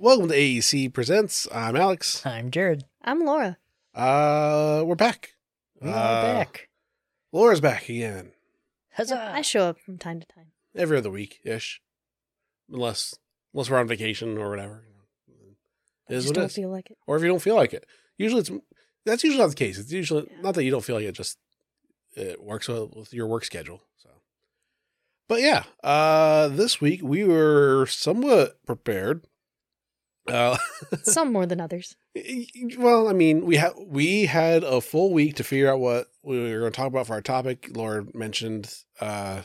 [0.00, 1.48] Welcome to AEC Presents.
[1.52, 2.24] I'm Alex.
[2.24, 2.84] I'm Jared.
[3.02, 3.58] I'm Laura.
[3.94, 5.34] Uh, we're back.
[5.80, 6.68] We Uh, are back.
[7.32, 8.32] Laura's back again.
[8.92, 9.32] Huzzah!
[9.34, 10.52] I show up from time to time.
[10.74, 11.80] Every other week ish,
[12.70, 13.14] unless
[13.52, 14.84] unless we're on vacation or whatever.
[16.08, 16.54] I It is just what it don't is.
[16.56, 16.98] feel like it.
[17.06, 17.84] Or if you don't feel like it,
[18.16, 18.50] usually it's
[19.04, 19.78] that's usually not the case.
[19.78, 20.40] It's usually Yeah.
[20.42, 21.38] not that you don't feel like it, just
[22.14, 23.82] it works with, with your work schedule.
[23.96, 24.10] So,
[25.28, 29.26] but yeah, uh, this week we were somewhat prepared.
[30.28, 30.56] Uh,
[31.02, 31.96] Some more than others.
[32.78, 36.38] well, I mean, we had we had a full week to figure out what we
[36.52, 37.70] were going to talk about for our topic.
[37.74, 38.72] Laura mentioned.
[39.00, 39.42] Uh,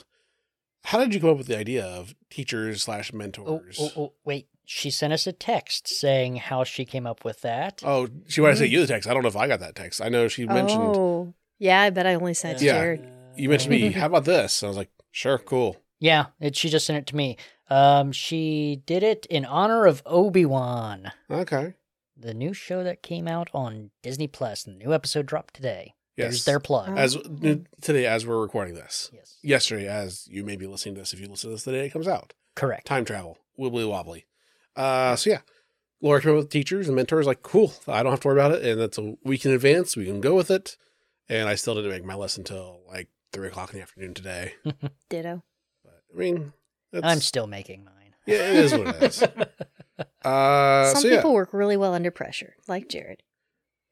[0.85, 3.77] how did you come up with the idea of teachers slash Oh, mentors?
[3.79, 4.47] oh, oh, wait.
[4.65, 7.81] She sent us a text saying how she came up with that.
[7.85, 9.07] Oh, she wanted to say you the text.
[9.09, 10.01] I don't know if I got that text.
[10.01, 11.81] I know she mentioned Oh, yeah.
[11.81, 12.73] I bet I only sent it to Yeah.
[12.73, 13.07] Jared.
[13.35, 13.91] you mentioned me.
[13.93, 14.61] How about this?
[14.61, 15.77] And I was like, sure, cool.
[15.99, 17.37] Yeah, it, she just sent it to me.
[17.69, 21.73] Um, she did it in honor of Obi Wan, Okay.
[22.17, 24.63] the new show that came out on Disney Plus.
[24.63, 25.95] The new episode dropped today.
[26.17, 26.29] Yes.
[26.29, 26.95] There's their plug.
[26.97, 27.21] as Oh.
[27.81, 31.19] today, as we're recording this, yes, yesterday, as you may be listening to this, if
[31.19, 32.85] you listen to this the day it comes out, correct.
[32.85, 34.25] time travel, wibbly wobbly.
[34.75, 35.39] Uh, so yeah,
[36.01, 37.25] Laura came up with teachers and mentors.
[37.25, 39.95] Like, cool, I don't have to worry about it, and that's a week in advance.
[39.97, 40.77] We can go with it.
[41.29, 44.53] And I still didn't make my list until like three o'clock in the afternoon today.
[45.09, 45.41] Ditto.
[45.83, 46.53] But I mean,
[46.93, 48.13] it's, I'm still making mine.
[48.25, 49.23] yeah, it is what it is.
[50.25, 53.21] Uh, Some so yeah, people work really well under pressure, like Jared.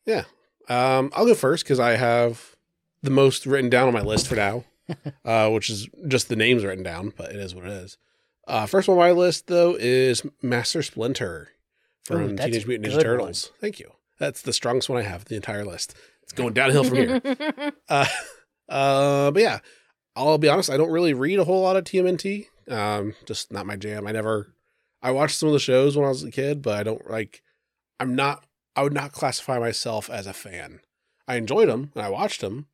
[0.06, 0.24] Yeah.
[0.70, 2.56] Um, I'll go first because I have
[3.04, 4.64] the most written down on my list for now,
[5.26, 7.98] uh, which is just the names written down, but it is what it is.
[8.48, 11.50] Uh, first one on my list though is Master Splinter
[12.04, 13.52] from Ooh, Teenage Mutant Ninja good Turtles.
[13.60, 13.92] Thank you.
[14.18, 15.96] That's the strongest one I have the entire list.
[16.24, 17.22] It's going downhill from here.
[17.90, 18.06] Uh,
[18.70, 19.60] uh, but yeah,
[20.16, 20.70] I'll be honest.
[20.70, 22.48] I don't really read a whole lot of TMNT.
[22.68, 24.08] Um, just not my jam.
[24.08, 24.54] I never.
[25.02, 27.42] I watched some of the shows when I was a kid, but I don't like.
[28.00, 28.46] I'm not.
[28.76, 30.80] I would not classify myself as a fan.
[31.28, 32.68] I enjoyed them and I watched them,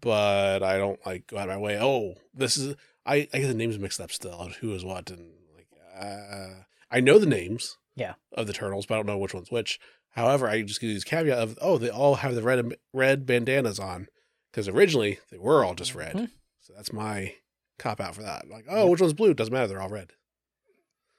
[0.00, 1.78] but I don't like go out of my way.
[1.80, 2.76] Oh, this is.
[3.06, 4.50] I I get the names mixed up still.
[4.60, 5.68] Who is what and like.
[5.98, 7.76] Uh, I know the names.
[7.96, 8.14] Yeah.
[8.32, 9.78] Of the turtles, but I don't know which one's which.
[10.10, 13.78] However, I just give these caveat of oh, they all have the red red bandanas
[13.78, 14.08] on
[14.50, 16.14] because originally they were all just red.
[16.16, 16.30] Mhm.
[16.60, 17.34] So that's my
[17.80, 18.48] cop out for that.
[18.48, 19.34] Like, oh, which one's blue?
[19.34, 19.66] Doesn't matter.
[19.66, 20.12] They're all red.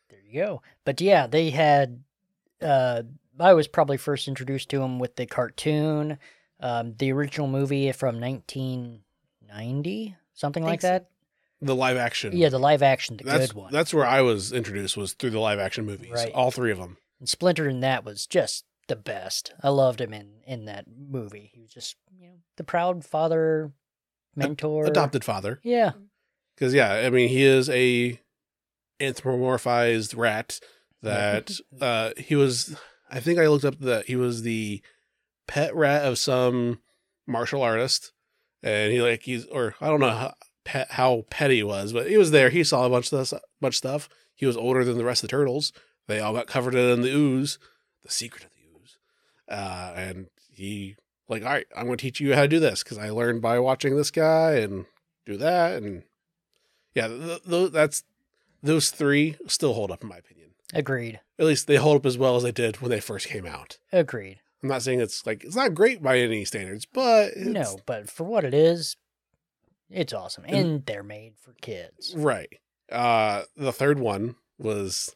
[0.10, 0.62] There you go.
[0.86, 2.04] But yeah, they had.
[2.62, 3.04] Uh,
[3.40, 6.20] I was probably first introduced to them with the cartoon,
[6.60, 10.88] um, the original movie from 1990, something like so.
[10.88, 11.08] that.
[11.64, 12.36] The live action.
[12.36, 13.72] Yeah, the live action, the that's good one.
[13.72, 16.12] that's where I was introduced was through the live action movies.
[16.12, 16.32] Right.
[16.34, 16.98] All three of them.
[17.20, 19.54] And Splinter in that was just the best.
[19.62, 21.52] I loved him in in that movie.
[21.54, 23.72] He was just you know the proud father,
[24.36, 25.60] mentor, Adopted father.
[25.64, 25.92] Yeah,
[26.62, 28.20] Because yeah, I mean he is a
[29.00, 30.60] anthropomorphized rat
[31.02, 31.52] that
[31.82, 32.78] uh he was.
[33.10, 34.84] I think I looked up that he was the
[35.48, 36.80] pet rat of some
[37.26, 38.14] martial artist,
[38.62, 40.34] and he like he's or I don't know how
[40.64, 42.52] pet how petty he was, but he was there.
[42.52, 44.08] He saw a bunch of bunch of stuff.
[44.36, 45.74] He was older than the rest of the turtles.
[46.08, 47.58] They all got covered in the ooze,
[48.04, 49.00] the secret of the ooze,
[49.50, 50.96] uh, and he
[51.28, 53.42] like, all right, I'm going to teach you how to do this because I learned
[53.42, 54.86] by watching this guy and
[55.26, 56.04] do that, and
[56.94, 58.03] yeah, th- th- that's
[58.63, 60.50] those three still hold up in my opinion.
[60.74, 63.46] agreed, At least they hold up as well as they did when they first came
[63.46, 63.78] out.
[63.91, 64.40] agreed.
[64.63, 68.09] I'm not saying it's like it's not great by any standards, but it's, No, but
[68.12, 68.96] for what it is,
[69.90, 72.13] it's awesome, And- and they're made for kids.
[72.16, 72.50] right.
[72.91, 75.16] Uh, the third one was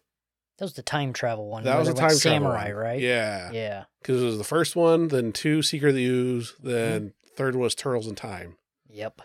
[0.58, 1.64] That was the time travel one.
[1.66, 2.76] that was went time travel samurai, one.
[2.76, 3.00] right?
[3.02, 7.02] Yeah, yeah, because it was the first one, then two Secret of the Ooze, then
[7.10, 7.36] Mm-hmm.
[7.36, 8.58] third was Turtles in Time.
[8.90, 9.22] yep.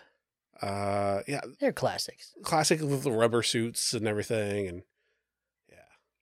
[0.61, 2.33] Uh, yeah, They're classics.
[2.43, 4.83] classic with the rubber suits and everything, and
[5.69, 5.77] yeah,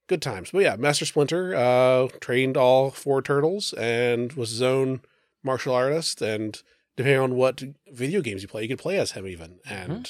[0.07, 0.51] good times.
[0.51, 5.01] But yeah, Master Splinter uh, trained all four turtles and was his own
[5.43, 6.21] martial artist.
[6.21, 6.61] And
[6.95, 10.09] depending on what video games you play, you could play as him even and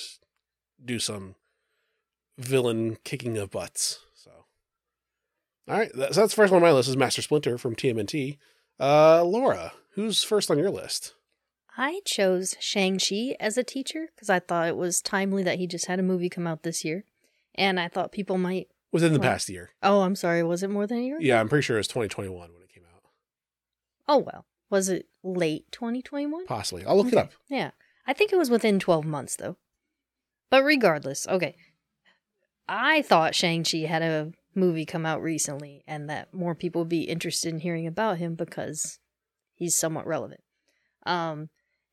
[0.83, 1.35] do some
[2.37, 3.99] villain kicking of butts.
[4.13, 4.31] So,
[5.67, 8.37] all right, that's, that's the first one on my list is Master Splinter from TMNT.
[8.79, 11.15] Uh, Laura, who's first on your list?
[11.81, 15.85] I chose Shang-Chi as a teacher because I thought it was timely that he just
[15.85, 17.05] had a movie come out this year.
[17.55, 18.67] And I thought people might.
[18.91, 19.69] Within the past year.
[19.81, 20.43] Oh, I'm sorry.
[20.43, 21.17] Was it more than a year?
[21.21, 23.03] Yeah, I'm pretty sure it was 2021 when it came out.
[24.09, 24.45] Oh, well.
[24.69, 26.47] Was it late 2021?
[26.47, 26.83] Possibly.
[26.85, 27.31] I'll look it up.
[27.47, 27.71] Yeah.
[28.05, 29.55] I think it was within 12 months, though.
[30.49, 31.55] But regardless, okay.
[32.67, 37.03] I thought Shang-Chi had a movie come out recently and that more people would be
[37.03, 38.99] interested in hearing about him because
[39.55, 40.41] he's somewhat relevant.
[41.05, 41.49] Um,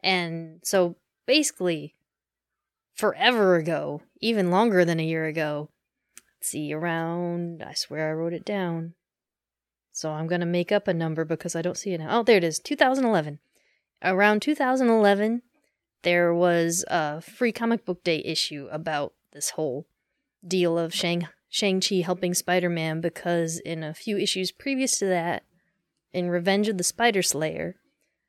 [0.06, 0.94] and so
[1.26, 1.96] basically,
[2.94, 5.68] forever ago, even longer than a year ago,
[6.40, 8.94] see, around, I swear I wrote it down,
[9.90, 12.20] So I'm going to make up a number because I don't see it now.
[12.20, 13.40] Oh, there it is 2011.
[14.04, 15.42] Around 2011,
[16.02, 19.88] there was a free comic book day issue about this whole
[20.46, 25.42] deal of Shang Shang-Chi helping Spider-Man because in a few issues previous to that,
[26.12, 27.74] in Revenge of the Spider Slayer,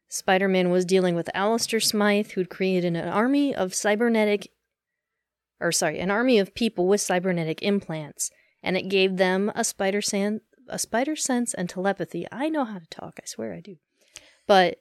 [0.09, 4.49] Spider-Man was dealing with Alistair Smythe, who'd created an army of cybernetic
[5.59, 8.29] or sorry, an army of people with cybernetic implants,
[8.61, 12.27] and it gave them a spider sense, a spider sense and telepathy.
[12.31, 13.77] I know how to talk, I swear I do.
[14.45, 14.77] But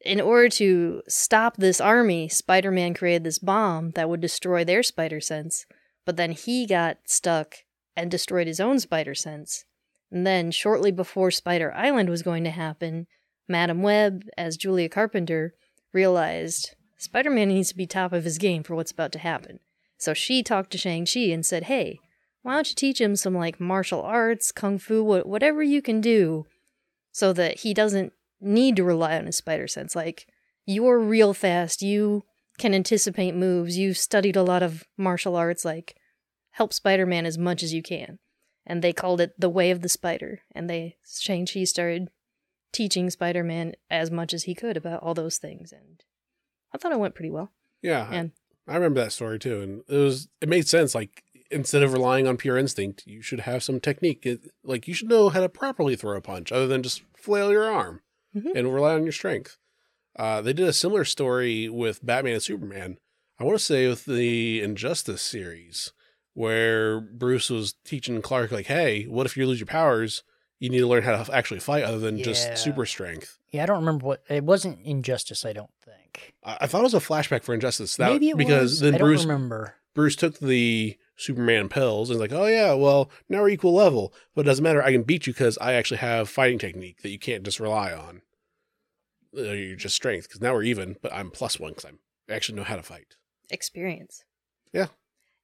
[0.00, 4.82] in order to stop this army, Spider Man created this bomb that would destroy their
[4.82, 5.66] spider sense,
[6.04, 7.56] but then he got stuck
[7.96, 9.64] and destroyed his own spider sense.
[10.10, 13.06] And then, shortly before Spider Island was going to happen,
[13.48, 15.54] Madam Web, as Julia Carpenter,
[15.92, 19.60] realized Spider Man needs to be top of his game for what's about to happen.
[19.98, 21.98] So she talked to Shang-Chi and said, hey,
[22.42, 26.46] why don't you teach him some like martial arts, kung fu, whatever you can do
[27.12, 29.94] so that he doesn't need to rely on his spider sense.
[29.94, 30.26] Like,
[30.66, 32.24] you're real fast, you
[32.58, 35.96] can anticipate moves, you've studied a lot of martial arts, like,
[36.52, 38.18] help Spider Man as much as you can.
[38.66, 40.40] And they called it the way of the spider.
[40.54, 42.08] And they, Shang-Chi started
[42.74, 45.72] teaching Spider Man as much as he could about all those things.
[45.72, 46.02] And
[46.72, 47.52] I thought it went pretty well.
[47.80, 48.08] Yeah.
[48.10, 48.32] And
[48.68, 50.94] I remember that story too, and it was it made sense.
[50.94, 54.24] Like instead of relying on pure instinct, you should have some technique.
[54.26, 57.50] It, like you should know how to properly throw a punch, other than just flail
[57.52, 58.00] your arm
[58.36, 58.52] Mhm.
[58.56, 59.58] and rely on your strength.
[60.16, 62.98] Uh, they did a similar story with Batman and Superman.
[63.38, 65.92] I want to say with the Injustice series,
[66.34, 70.22] where Bruce was teaching Clark, like, "Hey, what if you lose your powers?
[70.64, 72.24] You need to learn how to actually fight, other than Yeah.
[72.24, 75.44] just super strength." Yeah, I don't remember what it wasn't Injustice.
[75.44, 76.34] I don't think.
[76.42, 77.96] I, I thought it was a flashback for Injustice.
[77.96, 78.80] That, Maybe it because was.
[78.80, 79.74] then I don't Bruce remember.
[79.94, 84.12] Bruce took the Superman pills and was like, oh yeah, well now we're equal level,
[84.34, 84.82] but it doesn't matter.
[84.82, 87.92] I can beat you because I actually have fighting technique that you can't just rely
[87.92, 88.22] on.
[89.36, 92.56] Uh, You're just strength because now we're even, but I'm plus one because I actually
[92.56, 93.16] know how to fight.
[93.50, 94.24] experience.
[94.72, 94.86] Yeah.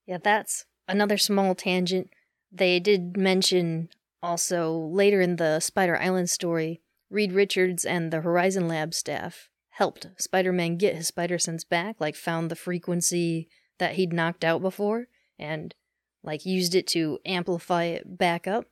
[0.07, 2.11] Yeah, that's another small tangent.
[2.51, 3.89] They did mention
[4.23, 6.81] also later in the Spider Island story,
[7.11, 11.97] Reed Richards and the Horizon Lab staff helped Spider Man get his spider sense back,
[11.99, 15.09] like found the frequency that he'd knocked out before
[15.39, 15.75] and
[16.23, 18.67] like used it to amplify it back up.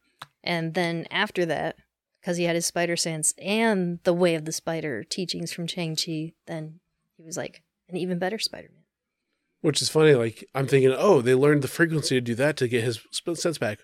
[0.45, 1.77] And then after that,
[2.21, 6.35] because he had his spider sense and the way of the spider teachings from Shang-Chi,
[6.47, 6.81] then
[7.17, 8.85] he was like an even better Spider Man.
[9.61, 10.15] Which is funny.
[10.15, 13.01] Like I'm thinking, oh, they learned the frequency to do that to get his
[13.35, 13.81] sense back.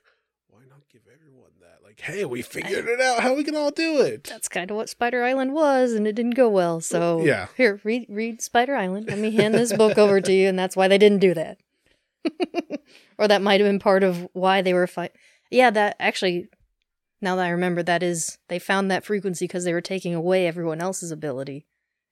[0.48, 1.83] Why not give everyone that?
[1.96, 3.20] Like, hey, we figured it out.
[3.22, 4.24] How we can all do it.
[4.24, 6.80] That's kind of what Spider Island was, and it didn't go well.
[6.80, 7.48] So Yeah.
[7.56, 9.06] here, read read Spider Island.
[9.08, 11.58] Let me hand this book over to you, and that's why they didn't do that.
[13.18, 15.12] or that might have been part of why they were fight.
[15.50, 16.48] Yeah, that actually.
[17.20, 20.46] Now that I remember, that is they found that frequency because they were taking away
[20.46, 21.64] everyone else's ability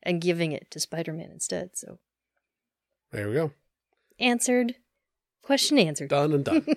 [0.02, 1.70] and giving it to Spider Man instead.
[1.76, 1.99] So
[3.11, 3.50] There we go.
[4.19, 4.76] answered,
[5.43, 6.08] question answered.
[6.08, 6.67] Done and done.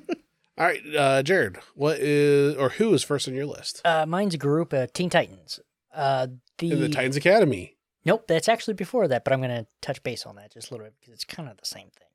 [0.58, 3.82] all right, uh, Jared, what is or who is first on your list?
[3.84, 5.60] Uh, mine's a group, uh, Teen Titans.
[5.94, 7.76] Uh, the, the Titans Academy.
[8.06, 10.74] Nope, that's actually before that, but I'm going to touch base on that just a
[10.74, 12.08] little bit because it's kind of the same thing.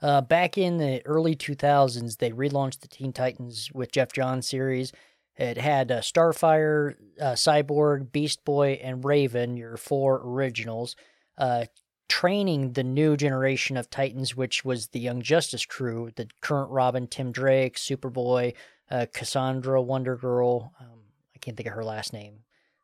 [0.00, 4.92] Uh, back in the early 2000s, they relaunched the Teen Titans with Geoff Johns series.
[5.36, 10.96] It had uh, Starfire, uh, Cyborg, Beast Boy, and Raven, your four originals,
[11.36, 11.66] uh,
[12.08, 17.06] training the new generation of Titans, which was the Young Justice crew, the current Robin,
[17.06, 18.54] Tim Drake, Superboy,
[18.90, 20.72] uh, Cassandra, Wonder Girl.
[20.80, 21.00] Um,
[21.34, 22.40] I can't think of her last name,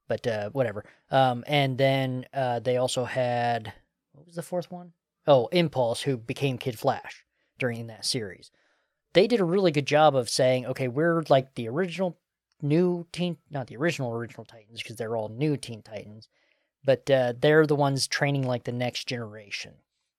[0.09, 0.85] but uh, whatever.
[1.11, 3.73] Um, and then uh, they also had
[4.13, 4.93] what was the fourth one?
[5.27, 7.25] Oh, Impulse, who became Kid Flash
[7.59, 8.51] during that series.
[9.13, 12.19] They did a really good job of saying, okay, we're like the original
[12.63, 16.29] new Teen, not the original original Titans because they're all new Teen Titans,
[16.85, 19.75] but uh, they're the ones training like the next generation.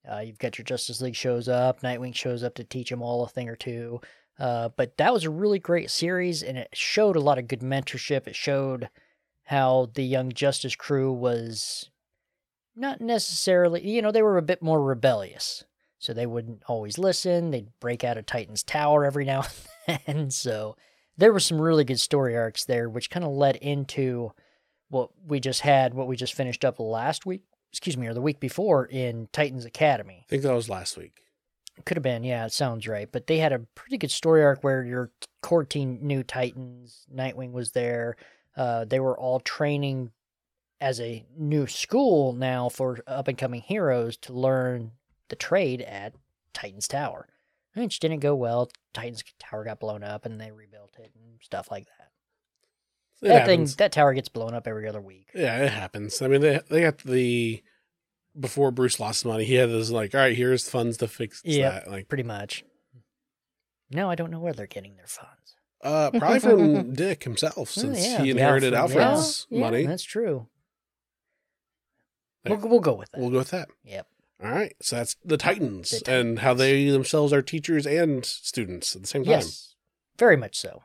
[0.10, 3.24] Uh, you've got your Justice League shows up, Nightwing shows up to teach them all
[3.24, 4.02] a thing or two.
[4.40, 7.62] Uh, but that was a really great series, and it showed a lot of good
[7.62, 8.28] mentorship.
[8.28, 8.90] It showed
[9.44, 11.90] how the Young Justice crew was
[12.76, 15.64] not necessarily, you know, they were a bit more rebellious.
[16.00, 17.52] So they wouldn't always listen.
[17.52, 19.46] They'd break out of Titan's Tower every now
[19.88, 20.32] and then.
[20.32, 20.76] So
[21.18, 24.32] there were some really good story arcs there, which kind of led into
[24.90, 28.22] what we just had, what we just finished up last week, excuse me, or the
[28.22, 30.26] week before in Titans Academy.
[30.28, 31.22] I think that was last week.
[31.84, 33.10] Could have been, yeah, it sounds right.
[33.12, 35.12] But they had a pretty good story arc where your
[35.42, 38.16] core team new Titans, Nightwing was there.
[38.56, 40.12] Uh, they were all training
[40.80, 44.92] as a new school now for up and coming heroes to learn
[45.30, 46.14] the trade at
[46.54, 47.28] Titan's Tower,
[47.74, 48.70] which didn't go well.
[48.94, 52.12] Titan's Tower got blown up and they rebuilt it and stuff like that.
[53.26, 53.72] It that happens.
[53.74, 55.30] thing, that tower gets blown up every other week.
[55.34, 56.22] Yeah, it happens.
[56.22, 57.64] I mean, they they got the
[58.40, 61.42] before Bruce lost his money, he had this like, all right, here's funds to fix
[61.46, 61.86] Yep.
[61.86, 61.92] that.
[61.92, 62.64] Like, Pretty much.
[63.92, 65.56] No, I don't know where they're getting their funds.
[65.84, 69.60] uh, probably from Dick himself, since yeah, he the inherited Alfred, Alfred's yeah.
[69.62, 69.86] money.
[69.86, 70.48] That's true.
[72.46, 72.56] Yeah.
[72.58, 73.22] We'll, we'll go with that.
[73.22, 73.70] We'll go with that.
[73.84, 74.08] Yep.
[74.44, 78.94] All right, so that's the Titans, The and how they themselves are teachers and students
[78.96, 79.32] at the same time.
[79.32, 79.76] Yes.
[80.20, 80.84] Very much so.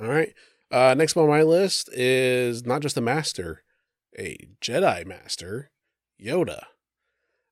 [0.00, 0.34] All right.
[0.70, 3.62] Uh, next on my list is not just a master,
[4.18, 5.70] a Jedi master,
[6.20, 6.64] Yoda.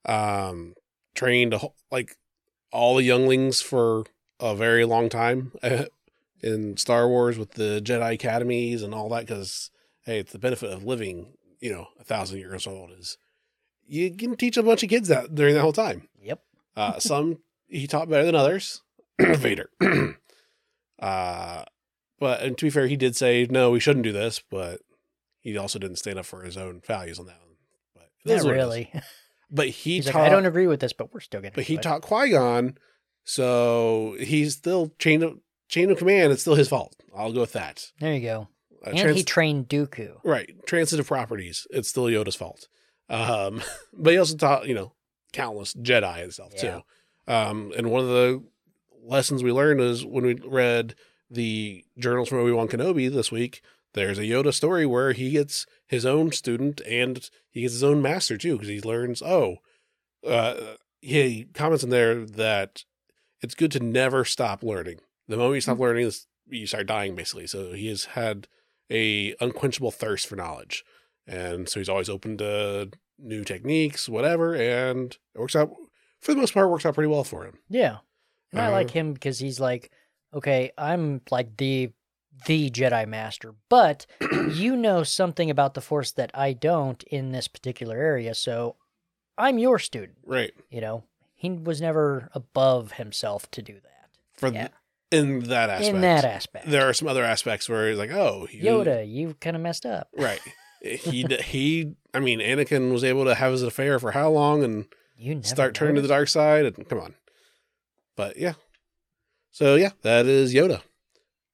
[0.05, 0.75] Um,
[1.15, 2.17] trained a, whole- like
[2.73, 4.05] all the younglings for
[4.41, 5.53] a very long time
[6.43, 9.27] in Star Wars with the Jedi academies and all that.
[9.27, 9.71] Because
[10.03, 13.17] hey, it's the benefit of living, you know, a thousand years old is
[13.87, 16.09] you can teach a bunch of kids that during that whole time.
[16.23, 16.41] Yep.
[16.77, 18.83] Uh, some he taught better than others.
[19.21, 19.71] Vader.
[20.99, 21.65] uh,
[22.25, 24.81] but and to be fair, he did say no, we shouldn't do this, but
[25.41, 27.57] he also didn't stand up for his own values on that one.
[27.95, 28.93] But it Not it really.
[29.51, 30.15] But he taught.
[30.15, 32.77] like, I don't agree with this, but we're still going but he taught Qui Gon,
[33.25, 35.39] so he's still chain of
[35.69, 36.33] chain of command.
[36.33, 36.97] It's still his fault.
[37.17, 37.93] I'll go with that.
[38.01, 38.49] There you go.
[38.85, 40.17] Uh, and trans- he trained Dooku.
[40.25, 41.67] right transitive properties.
[41.71, 42.67] It's still Yoda's fault.
[43.09, 43.63] Um,
[43.93, 44.93] but he also taught you know
[45.33, 46.81] countless Jedi himself Yeah.
[47.27, 47.33] too.
[47.33, 48.43] Um, and one of the
[49.05, 50.95] lessons we learned is when we read
[51.31, 53.63] the journals from Obi Wan Kenobi this week.
[53.95, 58.03] There's a Yoda story where he gets his own student and he gets his own
[58.03, 59.23] master too because he learns.
[59.23, 59.59] Oh,
[60.27, 62.85] uh, he comments in there that
[63.41, 64.99] it's good to never stop learning.
[65.29, 66.11] The moment you stop learning,
[66.49, 67.47] you start dying basically.
[67.47, 68.49] So he has had
[68.91, 70.85] a unquenchable thirst for knowledge,
[71.27, 75.71] and so he's always open to new techniques, whatever, and it works out
[76.21, 76.69] for the most part.
[76.69, 77.59] Works out pretty well for him.
[77.69, 77.99] Yeah.
[78.53, 79.91] And I Uh, like him because he's like,
[80.35, 81.91] okay, I'm like the
[82.47, 84.07] the Jedi Master, but
[84.53, 88.77] you know something about the Force that I don't in this particular area, so
[89.39, 90.19] I'm your student.
[90.27, 90.53] Right.
[90.71, 94.09] You know, he was never above himself to do that.
[94.37, 94.69] For Yeah.
[94.69, 94.71] th-
[95.13, 95.95] in that aspect.
[95.95, 99.35] In that aspect, there are some other aspects where he's like, oh, you, Yoda, you
[99.41, 100.09] kind of messed up.
[100.17, 100.41] right?
[100.83, 101.95] He he.
[102.13, 104.85] I mean, Anakin was able to have his affair for how long and
[105.17, 106.67] You start turning to the dark side.
[106.67, 107.15] And come on,
[108.17, 108.53] but yeah.
[109.55, 110.81] So yeah, that is Yoda.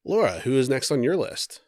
[0.03, 1.61] Laura, who is next on your list?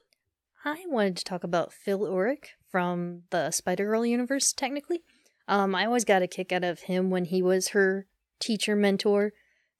[0.66, 5.04] I wanted to talk about Phil Urich from the Spider Girl universe, technically.
[5.48, 8.08] Um, I always got a kick out of him when he was her
[8.40, 9.34] teacher mentor.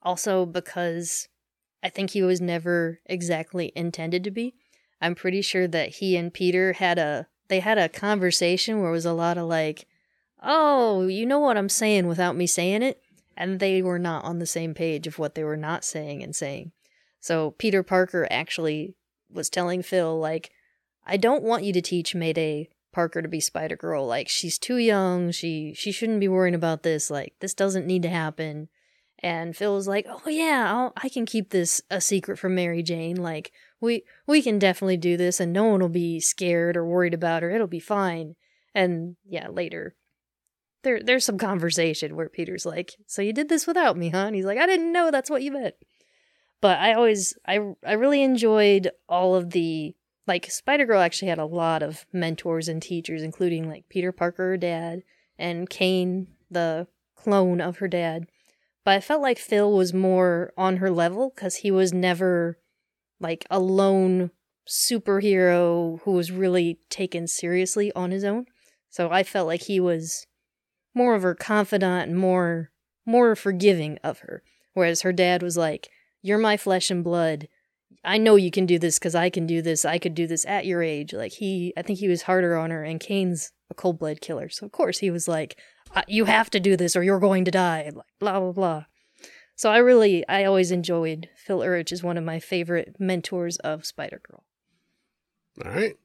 [0.04, 1.28] Also, because
[1.82, 4.54] I think he was never exactly intended to be.
[5.02, 8.94] I'm pretty sure that he and Peter had a they had a conversation where it
[8.94, 9.88] was a lot of like,
[10.40, 13.02] "Oh, you know what I'm saying without me saying it,"
[13.36, 16.36] and they were not on the same page of what they were not saying and
[16.36, 16.72] saying.
[17.20, 18.96] So Peter Parker actually
[19.30, 20.52] was telling Phil like,
[21.06, 24.06] "I don't want you to teach Mayday Parker to be Spider Girl.
[24.06, 25.32] Like she's too young.
[25.32, 27.10] She she shouldn't be worrying about this.
[27.10, 28.70] Like this doesn't need to happen."
[29.20, 32.84] And Phil was like, "Oh yeah, I'll, I can keep this a secret from Mary
[32.84, 33.16] Jane.
[33.16, 37.14] Like we we can definitely do this, and no one will be scared or worried
[37.14, 37.52] about her.
[37.52, 38.36] It'll be fine."
[38.76, 39.96] And yeah, later
[40.84, 44.36] there there's some conversation where Peter's like, "So you did this without me, huh?" And
[44.36, 45.76] he's like, "I didn't know that's what you meant."
[46.62, 49.96] But I always I I really enjoyed all of the
[50.28, 54.52] like Spider Girl actually had a lot of mentors and teachers, including like Peter Parker,
[54.52, 55.04] her dad,
[55.38, 58.28] and Kaine, the clone of her dad.
[58.86, 62.60] But I felt like Phil was more on her level because he was never
[63.20, 64.32] like a lone
[64.68, 68.46] superhero who was really taken seriously on his own.
[68.90, 70.28] So I felt like he was
[70.94, 72.72] more of her confidant and more
[73.06, 74.44] more forgiving of her.
[74.74, 75.90] Whereas her dad was like,
[76.22, 77.48] You're my flesh and blood.
[78.04, 79.86] I know you can do this because I can do this.
[79.86, 81.14] I could do this at your age.
[81.14, 84.50] Like he, I think he was harder on her, and Kaine's a cold blood killer.
[84.50, 85.58] So of course he was like,
[85.96, 88.86] "Uh, "You have to do this, or you're going to die." Like blah blah blah.
[89.56, 93.86] So I really, I always enjoyed Phil Urich as one of my favorite mentors of
[93.86, 94.44] Spider Girl.
[95.64, 95.96] All right,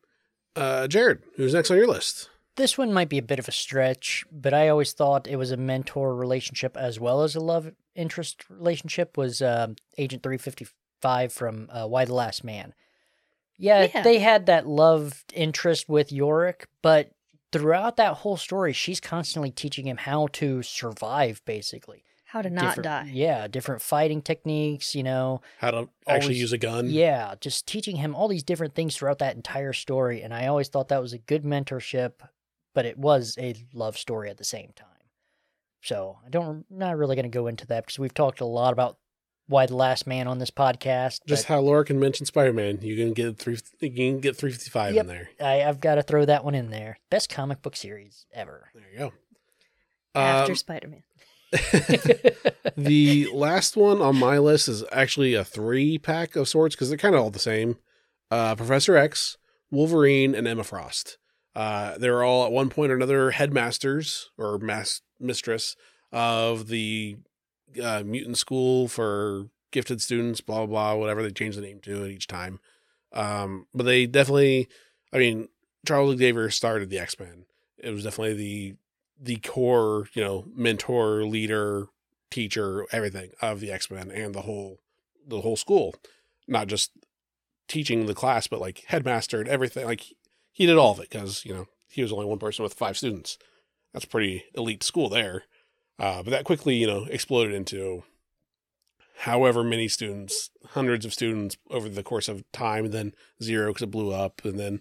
[0.54, 2.28] uh, Jared, who's next on your list?
[2.58, 5.52] This one might be a bit of a stretch, but I always thought it was
[5.52, 9.16] a mentor relationship as well as a love interest relationship.
[9.16, 10.66] Was um Agent Three Fifty
[11.00, 12.74] Five from uh, Y the Last Man?
[13.56, 14.02] Yeah, Yeah.
[14.02, 17.12] they had that love interest with Yorick, but
[17.52, 22.02] throughout that whole story, she's constantly teaching him how to survive, basically.
[22.26, 23.10] How to not Different- die.
[23.12, 24.94] Yeah, different fighting techniques.
[24.96, 26.90] You know, How to actually Always- use a gun?
[26.90, 30.22] yeah, just teaching him all these different things throughout that entire story.
[30.22, 32.14] And I always thought that was a good mentorship,
[32.78, 34.86] but it was a love story at the same time.
[35.82, 38.72] So I don't, not really going to go into that because we've talked a lot
[38.72, 38.98] about
[39.48, 41.18] Y the Last Man on this podcast.
[41.26, 43.58] Just but how Laura can mention Spider Man, you can get three.
[43.80, 45.02] You can get three fifty five Yep.
[45.02, 45.28] in there.
[45.40, 47.00] I, I've got to throw that one in there.
[47.10, 48.68] Best comic book series ever.
[48.72, 49.12] There you go.
[50.14, 51.02] After Um, Spider Man.
[52.76, 56.96] the last one on my list is actually a three pack of sorts because they're
[56.98, 57.76] kind of all the same.
[58.30, 59.36] Uh, Professor X,
[59.68, 61.18] Wolverine, and Emma Frost.
[61.58, 65.74] Uh, they're all at one point or another headmasters or mass mistress
[66.12, 67.16] of the
[67.82, 70.40] uh, mutant school for gifted students.
[70.40, 70.94] Blah blah blah.
[70.94, 72.60] Whatever they change the name to it each time.
[73.12, 74.68] Um, but they definitely,
[75.12, 75.48] I mean,
[75.84, 77.46] Charles Xavier started the X Men.
[77.76, 78.74] It was definitely the
[79.20, 81.88] the core, you know, mentor, leader,
[82.30, 84.78] teacher, everything of the X Men and the whole
[85.26, 85.96] the whole school.
[86.46, 86.92] Not just
[87.66, 89.86] teaching the class, but like headmaster and everything.
[89.86, 90.14] Like
[90.58, 92.98] he did all of it because you know he was only one person with five
[92.98, 93.38] students.
[93.92, 95.44] That's pretty elite school there.
[95.98, 98.02] Uh, but that quickly, you know, exploded into
[99.20, 103.82] however many students, hundreds of students over the course of time, and then zero because
[103.82, 104.80] it blew up, and then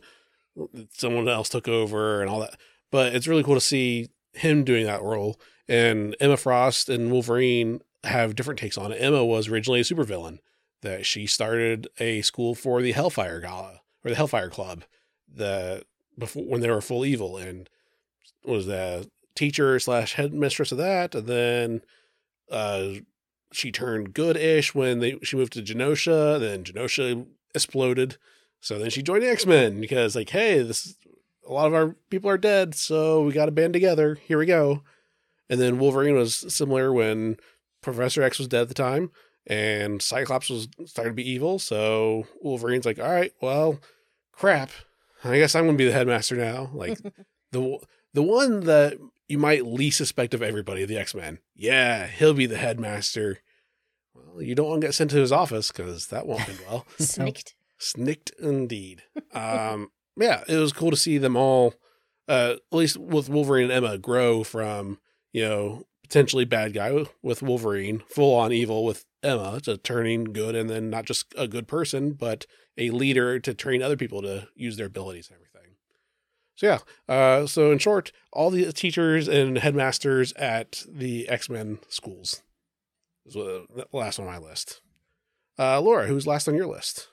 [0.92, 2.60] someone else took over and all that.
[2.92, 5.40] But it's really cool to see him doing that role.
[5.68, 8.98] And Emma Frost and Wolverine have different takes on it.
[8.98, 10.40] Emma was originally a supervillain
[10.82, 14.84] that she started a school for the Hellfire Gala or the Hellfire Club,
[15.38, 15.84] the
[16.18, 17.70] before when they were full evil, and
[18.44, 21.82] was the teacher slash headmistress of that, and then
[22.52, 22.88] uh,
[23.52, 26.40] she turned good-ish when they she moved to Genosha.
[26.40, 28.18] Then Genosha exploded,
[28.60, 30.96] so then she joined X Men because like, hey, this
[31.48, 34.16] a lot of our people are dead, so we got to band together.
[34.16, 34.84] Here we go.
[35.50, 37.38] And then Wolverine was similar when
[37.82, 39.12] Professor X was dead at the time,
[39.46, 41.58] and Cyclops was starting to be evil.
[41.58, 43.80] So Wolverine's like, all right, well,
[44.34, 44.72] crap.
[45.24, 46.70] I guess I'm gonna be the headmaster now.
[46.74, 47.00] Like
[47.52, 47.80] the
[48.14, 51.40] the one that you might least suspect of everybody, the X Men.
[51.56, 53.40] Yeah, he'll be the headmaster.
[54.14, 56.86] Well, you don't want to get sent to his office because that won't end well.
[57.00, 57.54] Snikt.
[57.80, 59.04] Snikt indeed.
[59.34, 61.76] Um, yeah, it was cool to see them all,
[62.28, 65.00] uh, at least with Wolverine and Emma, grow from
[65.32, 70.56] you know potentially bad guy with Wolverine, full on evil with Emma, to turning good,
[70.56, 72.46] and then not just a good person, but
[72.78, 75.76] a leader to train other people to use their abilities and everything.
[76.56, 81.80] So yeah, uh, so in short, all the teachers and headmasters at the X Men
[81.88, 82.42] schools
[83.26, 83.38] is
[83.92, 84.82] last on my list.
[85.60, 87.10] Uh, Laura, who's last on your list?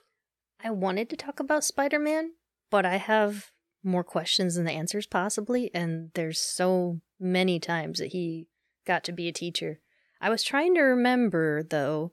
[0.62, 2.32] I wanted to talk about Spider Man,
[2.70, 3.50] but I have
[3.82, 5.70] more questions than the answers, possibly.
[5.74, 8.48] And there's so many times that he
[8.86, 9.80] got to be a teacher.
[10.20, 12.12] I was trying to remember, though,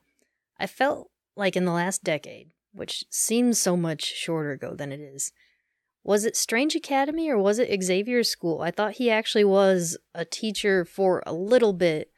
[0.60, 5.00] I felt like in the last decade, which seems so much shorter ago than it
[5.00, 5.32] is,
[6.04, 8.62] was it Strange Academy or was it Xavier's school?
[8.62, 12.12] I thought he actually was a teacher for a little bit,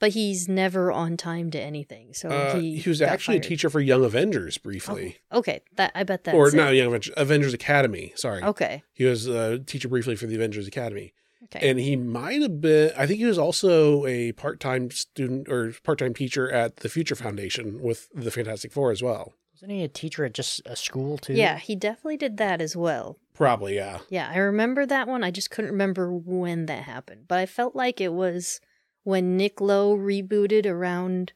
[0.00, 2.14] but he's never on time to anything.
[2.14, 6.04] So Uh, he, he, was actually a teacher for Young Avengers briefly, Okay, that I
[6.04, 8.12] bet that or not Young Avengers, Avengers Academy.
[8.16, 8.82] Sorry, Okay.
[8.94, 11.12] he was a teacher briefly for the Avengers Academy,
[11.44, 11.68] Okay.
[11.68, 12.92] and he might have been.
[12.96, 17.82] I think he was also a part-time student or part-time teacher at the Future Foundation
[17.82, 19.34] with the Fantastic Four as well.
[19.58, 21.32] Wasn't he a teacher at just a school too?
[21.34, 23.18] yeah, he definitely did that as well.
[23.34, 23.98] Probably, yeah.
[24.08, 25.24] Yeah, I remember that one.
[25.24, 27.24] I just couldn't remember when that happened.
[27.26, 28.60] But I felt like it was
[29.02, 31.32] when Nick Lowe rebooted around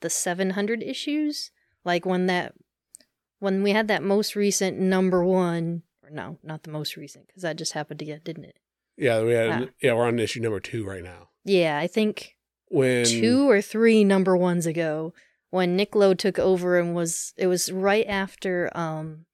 [0.00, 1.52] the 700 issues.
[1.86, 2.52] Like when that,
[3.38, 7.44] when we had that most recent number one, or no, not the most recent, because
[7.44, 8.58] that just happened to get, didn't it?
[8.98, 9.50] Yeah, we had.
[9.50, 9.66] Ah.
[9.80, 11.30] Yeah, we're on issue number two right now.
[11.46, 12.36] Yeah, I think
[12.68, 15.14] When two or three number ones ago
[15.54, 19.24] when Nick Lowe took over and was it was right after um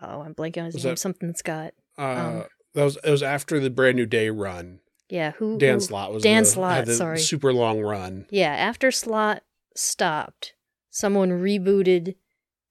[0.00, 3.10] oh I'm blanking on his Was name that- something Scott uh, um, that was it
[3.10, 4.80] was after the Brand New Day run.
[5.08, 7.18] yeah who Dan who- Slott was Dan the, the sorry.
[7.18, 8.26] super long run.
[8.30, 9.42] yeah after Slott
[9.76, 10.54] stopped
[10.90, 12.14] someone rebooted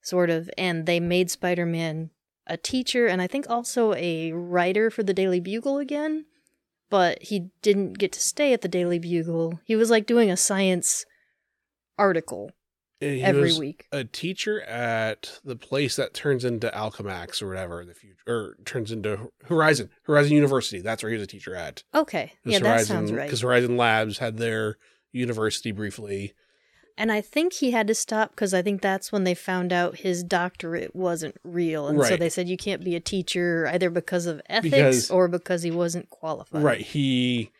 [0.02, 2.10] sort of and they made Spider-Man
[2.46, 6.26] a teacher and I think also a writer for the Daily Bugle again
[6.90, 10.36] but he didn't get to stay at the Daily Bugle he was like doing a
[10.36, 11.06] science
[11.98, 12.50] article
[13.04, 17.94] every week a teacher at the place that turns into Alchemax or whatever in the
[17.94, 20.80] future, or turns into Horizon, Horizon University.
[20.80, 21.82] That's where he was a teacher at.
[21.94, 24.76] okay yeah that sounds right Because Horizon Labs had their
[25.12, 26.34] university briefly.
[26.96, 29.98] And I think he had to stop because I think that's when they found out
[29.98, 31.88] his doctorate wasn't real.
[31.88, 35.26] And so they said you can't be a teacher either because of ethics Because- or
[35.26, 36.62] because he wasn't qualified.
[36.62, 36.80] Right.
[36.82, 37.50] He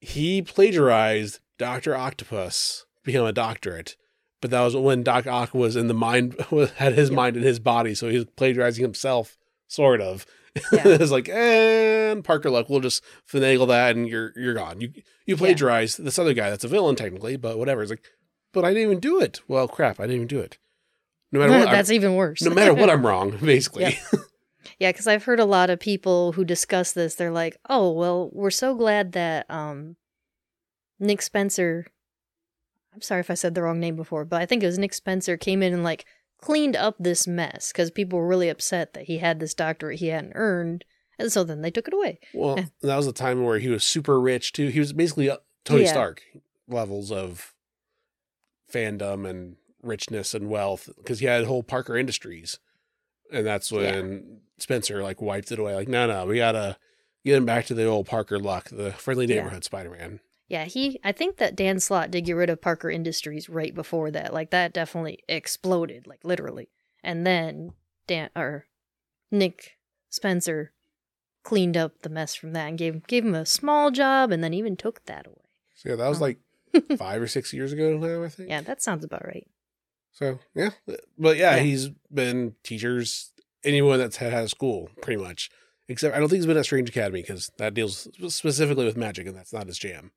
[0.00, 3.96] he plagiarized Doctor Octopus, become a doctorate.
[4.42, 6.36] But that was when Doc Ock was in the mind
[6.76, 7.16] had his Yep.
[7.16, 10.26] mind in his body, so he was plagiarizing himself, sort of.
[10.70, 10.82] Yeah.
[10.84, 14.80] it's like, and Parker Luck, we'll just finagle that, and you're you're gone.
[14.82, 14.92] You
[15.24, 15.54] you Yeah.
[15.98, 17.80] this other guy that's a villain technically, but whatever.
[17.82, 18.04] It's like,
[18.52, 19.40] but I didn't even do it.
[19.48, 20.58] Well, crap, I didn't even do it.
[21.30, 22.42] No matter what, That's I'm, even worse.
[22.42, 23.38] no matter what, I'm wrong.
[23.42, 23.94] Basically, Yep.
[24.78, 27.14] Yeah, because I've heard a lot of people who discuss this.
[27.14, 29.96] They're like, "Oh, well, we're so glad that um,
[30.98, 31.86] Nick Spencer."
[32.94, 34.92] I'm sorry if I said the wrong name before, but I think it was Nick
[34.94, 36.04] Spencer came in and like
[36.40, 40.08] cleaned up this mess because people were really upset that he had this doctorate he
[40.08, 40.84] hadn't earned,
[41.18, 42.18] and so then they took it away.
[42.34, 44.68] well, that was a time where he was super rich too.
[44.68, 45.90] He was basically uh, Tony Yeah.
[45.92, 46.22] Stark
[46.68, 47.54] levels of
[48.72, 52.58] fandom and richness and wealth because he had whole Parker Industries,
[53.32, 55.74] and that's when Spencer like wiped it away.
[55.74, 56.76] Like, no, no, we gotta
[57.24, 59.36] get him back to the old Parker luck, the friendly Yeah.
[59.36, 60.20] neighborhood Spider-Man.
[60.52, 61.00] Yeah, he.
[61.02, 64.34] I think that Dan Slott did get rid of Parker Industries right before that.
[64.34, 66.68] Like that definitely exploded, like literally.
[67.02, 67.72] And then
[68.06, 68.66] Dan or
[69.30, 69.78] Nick
[70.10, 70.72] Spencer
[71.42, 74.52] cleaned up the mess from that and gave gave him a small job, and then
[74.52, 75.36] even took that away.
[75.74, 76.24] So yeah, that was Oh.
[76.26, 76.38] like
[76.98, 78.50] five or six years ago now, I think.
[78.50, 79.48] Yeah, that sounds about right.
[80.12, 80.70] So yeah,
[81.18, 81.62] but yeah, Yeah.
[81.62, 83.30] he's been teachers
[83.64, 85.50] anyone that's had, had a school pretty much.
[85.88, 89.26] Except I don't think he's been at Strange Academy because that deals specifically with magic
[89.26, 90.10] and that's not his jam.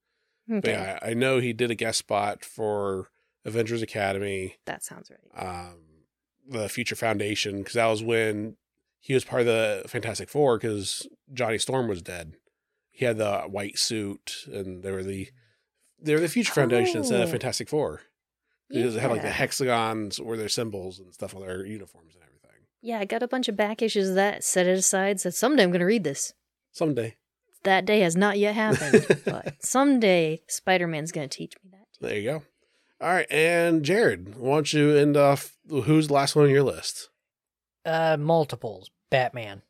[0.47, 3.09] But Okay, yeah, I, I know he did a guest spot for
[3.45, 5.47] Avengers Academy, that sounds right.
[5.69, 5.77] um,
[6.47, 8.57] the Future Foundation because that was when
[8.99, 12.33] he was part of the Fantastic Four because Johnny Storm was dead.
[12.91, 15.29] He had the white suit and they were the
[16.01, 17.31] they were the Future Foundation instead of Oh.
[17.31, 18.01] Fantastic Four.
[18.69, 22.23] Because they had like the hexagons or their symbols and stuff on their uniforms and
[22.23, 22.65] everything.
[22.81, 24.43] Yeah, I got a bunch of back issues of that.
[24.43, 25.19] Set it aside.
[25.19, 26.33] Said someday I'm going to read this.
[26.71, 27.15] Someday.
[27.65, 31.85] That day has not yet happened, but someday Spider Man's going to teach me that.
[31.93, 32.07] Too.
[32.07, 32.43] There you go.
[33.01, 35.57] All right, and Jared, why don't you end off?
[35.69, 37.09] Who's the last one on your list?
[37.85, 38.89] Uh, multiples.
[39.09, 39.61] Batman.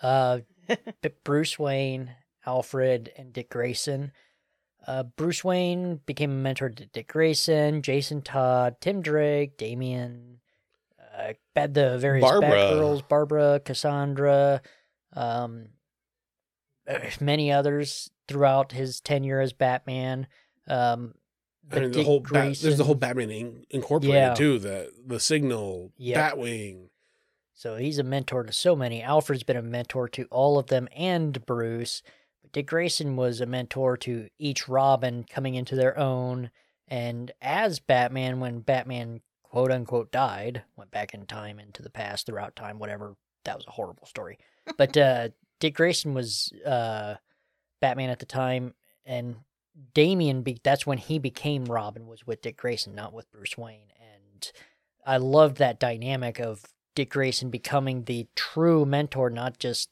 [0.00, 0.40] Uh,
[1.24, 2.12] Bruce Wayne,
[2.46, 4.12] Alfred, and Dick Grayson.
[4.86, 10.40] Uh, Bruce Wayne became a mentor to Dick Grayson, Jason Todd, Tim Drake, Damian,
[11.16, 12.50] uh, bad the various Barbara.
[12.50, 14.60] Batgirls, Barbara, Cassandra,
[15.12, 15.66] um,
[17.20, 20.26] many others throughout his tenure as Batman.
[20.68, 21.14] Um,
[21.70, 24.34] I mean, the whole Bat, there's the whole Batman in, Incorporated Yeah.
[24.34, 24.58] too.
[24.58, 26.34] The the Signal, Yep.
[26.34, 26.88] Batwing.
[27.54, 29.02] So he's a mentor to so many.
[29.02, 32.02] Alfred's been a mentor to all of them and Bruce.
[32.42, 36.50] But Dick Grayson was a mentor to each Robin coming into their own.
[36.88, 42.26] And as Batman, when Batman quote unquote died, went back in time into the past,
[42.26, 43.14] throughout time, whatever.
[43.44, 44.38] That was a horrible story.
[44.76, 45.28] But uh,
[45.62, 47.14] Dick Grayson was uh,
[47.80, 48.74] Batman at the time,
[49.06, 49.36] and
[49.94, 50.42] Damian.
[50.42, 52.08] Be- that's when he became Robin.
[52.08, 53.92] Was with Dick Grayson, not with Bruce Wayne.
[54.00, 54.50] And
[55.06, 56.64] I loved that dynamic of
[56.96, 59.88] Dick Grayson becoming the true mentor, not just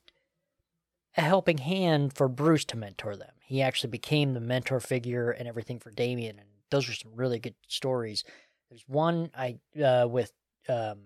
[1.16, 3.35] a helping hand for Bruce to mentor them.
[3.40, 7.38] He actually became the mentor figure and everything for Damian, and those are some really
[7.38, 8.24] good stories.
[8.70, 10.33] There's one I uh, with
[10.68, 10.98] um,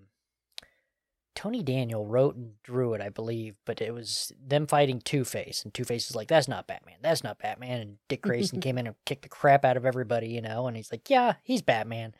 [1.34, 5.62] Tony Daniel wrote and drew it, I believe, but it was them fighting Two Face,
[5.64, 6.98] and Two Face is like, "That's not Batman.
[7.02, 10.28] That's not Batman." And Dick Grayson came in and kicked the crap out of everybody,
[10.28, 12.14] you know, and he's like, "Yeah, he's Batman."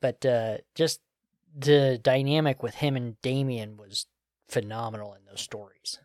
[0.00, 1.00] but uh, just
[1.56, 4.06] the dynamic with him and Damian was
[4.48, 5.98] phenomenal in those stories.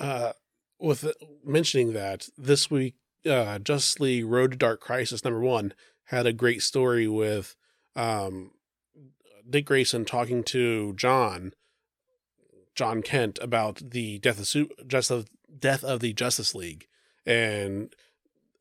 [0.00, 0.32] Uh,
[0.78, 1.12] with
[1.44, 5.72] mentioning that this week, uh, Justice League Road to Dark Crisis number one
[6.08, 7.56] had a great story with
[7.96, 8.50] um,
[9.48, 11.52] Dick Grayson talking to John,
[12.74, 15.26] John Kent, about the death of Su- just of
[15.58, 16.86] death of the Justice League,
[17.24, 17.94] and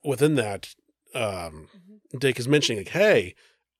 [0.03, 0.75] within that,
[1.15, 1.67] um,
[2.17, 3.35] Dick is mentioning like, "Hey,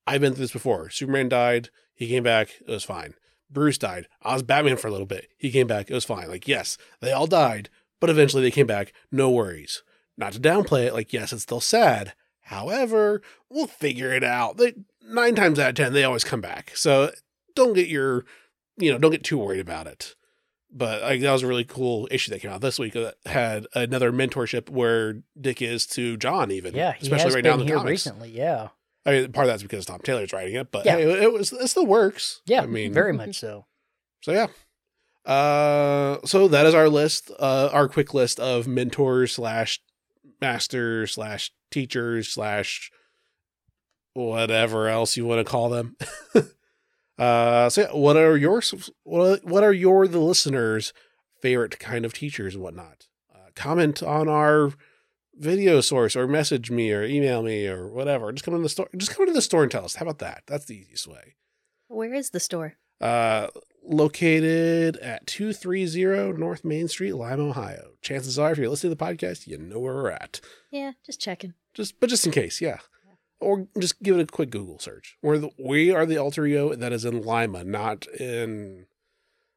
[0.08, 0.90] I've been through this before.
[0.90, 1.70] Superman died.
[1.94, 2.50] He came back.
[2.62, 3.14] It was fine.
[3.50, 4.08] Bruce died.
[4.22, 5.30] I was Batman for a little bit.
[5.38, 5.90] He came back.
[5.90, 6.28] It was fine.
[6.28, 7.70] Like, yes, they all died,
[8.00, 8.94] but eventually they came back.
[9.12, 9.84] No worries.
[10.18, 10.94] Not to downplay it.
[10.94, 12.14] Like, yes, it's still sad.
[12.48, 14.58] However, we'll figure it out.
[14.58, 14.74] They
[15.08, 16.72] nine times out of ten, they always come back.
[16.76, 17.12] So
[17.56, 18.26] don't get your,
[18.78, 20.16] you know, don't get too worried about it.
[20.76, 23.68] But like that was a really cool issue that came out this week that had
[23.76, 27.76] another mentorship where Dick is to John, even Yeah, especially right now in the here
[27.76, 27.92] comics.
[27.92, 28.30] recently.
[28.32, 28.70] Yeah,
[29.06, 30.96] I mean, part of that's because Tom Taylor's writing it, but Yeah.
[30.96, 32.42] hey, it was it still works.
[32.48, 33.68] yeah, I mean, very much so.
[34.22, 34.48] So yeah.
[35.32, 37.30] Uh, so that is our list.
[37.40, 39.80] Uh, our quick list of mentors slash
[40.42, 42.92] masters slash teachers slash
[44.14, 45.96] whatever else you want to call them.
[47.18, 48.62] uh, so yeah, what are your
[49.04, 50.94] what what are your the listeners'
[51.42, 53.08] favorite kind of teachers and whatnot?
[53.34, 54.72] Uh, comment on our
[55.36, 58.32] video source or message me or email me or whatever.
[58.32, 58.90] Just come to the store.
[58.96, 59.96] Just come to the store and tell us.
[59.96, 60.44] How about that?
[60.48, 61.36] That's the easiest way.
[61.88, 62.76] Where is the store?
[63.00, 63.48] Uh,
[63.86, 67.92] located at 230 North Main Street, Lima, Ohio.
[68.02, 70.40] Chances are, if you're listening to the podcast, you know where we're at.
[70.72, 71.54] Yeah, just checking.
[71.74, 72.80] Just, but just in case, yeah.
[73.44, 75.18] Or just give it a quick Google search.
[75.22, 78.86] We're the, we are the alter ego that is in Lima, not in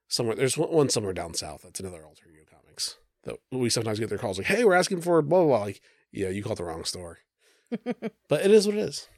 [0.09, 0.37] somewhere.
[0.37, 1.63] There's one, somewhere down south.
[1.63, 5.01] That's another alter ego comics that we sometimes get their calls like, "Hey, we're asking
[5.01, 5.65] for blah blah." blah.
[5.65, 5.81] Like,
[6.13, 7.19] yeah, you called the wrong store,
[8.29, 9.09] but it is what it is.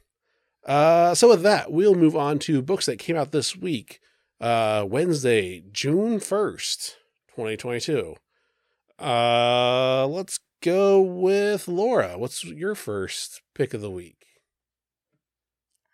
[0.65, 4.01] Uh, so with that, we'll move on to books that came out this week,
[4.41, 6.97] uh, Wednesday, June first,
[7.33, 8.15] twenty twenty two.
[8.99, 12.17] Uh, let's go with Laura.
[12.17, 14.18] What's your first pick of the week?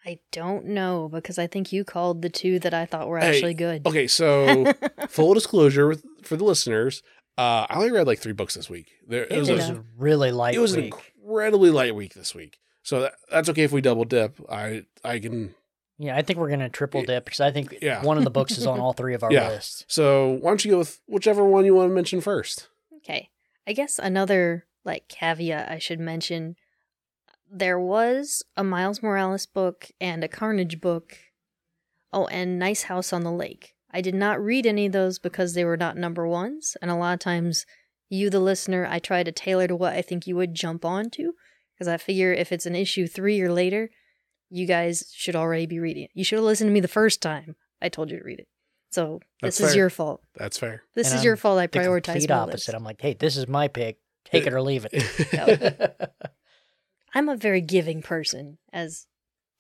[0.06, 3.30] I don't know because I think you called the two that I thought were Hey,
[3.36, 3.86] actually good.
[3.88, 4.72] Okay, so
[5.10, 7.02] full disclosure with, for the listeners,
[7.38, 8.92] uh, I only read like three books this week.
[9.08, 12.14] There, it It was, was a, a really light it was an incredibly light week
[12.14, 12.60] this week.
[12.84, 14.40] So that, that's okay if we double dip.
[14.50, 15.56] I I can.
[15.98, 18.04] Yeah, I think we're gonna triple dip because I think Yeah.
[18.04, 19.50] one of the books is on all three of our Yeah.
[19.50, 19.86] lists.
[19.88, 22.68] So why don't you go with whichever one you want to mention first?
[22.98, 23.30] Okay.
[23.66, 26.58] I guess another like caveat I should mention
[27.52, 31.18] there was a Miles Morales book and a Carnage book.
[32.14, 33.74] Oh, and Nice House on the Lake.
[33.92, 36.96] I did not read any of those because they were not number ones, and a
[36.96, 37.66] lot of times
[38.10, 41.32] you the listener, I try to tailor to what I think you would jump onto
[41.74, 43.90] because I figure if it's an issue 3 or later,
[44.50, 46.12] you guys should already be reading it.
[46.14, 48.48] You should have listened to me the first time I told you to read it.
[48.92, 50.22] So, That's this is your fault.
[50.36, 50.84] That's fair.
[50.94, 52.70] This And is your I'm fault I The prioritize complete my opposite.
[52.70, 52.76] list.
[52.76, 53.98] I'm like, hey, this is my pick.
[54.24, 56.10] Take it or leave it.
[57.16, 59.08] I'm a very giving person, as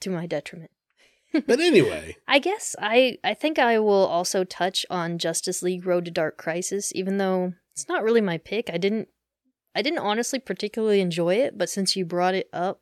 [0.02, 0.72] to my detriment.
[1.48, 6.06] but anyway, I guess I I think I will also touch on Justice League Road
[6.06, 8.70] to Dark Crisis, even though it's not really my pick.
[8.72, 9.08] I didn't
[9.74, 12.82] I didn't honestly particularly enjoy it, but since you brought it up,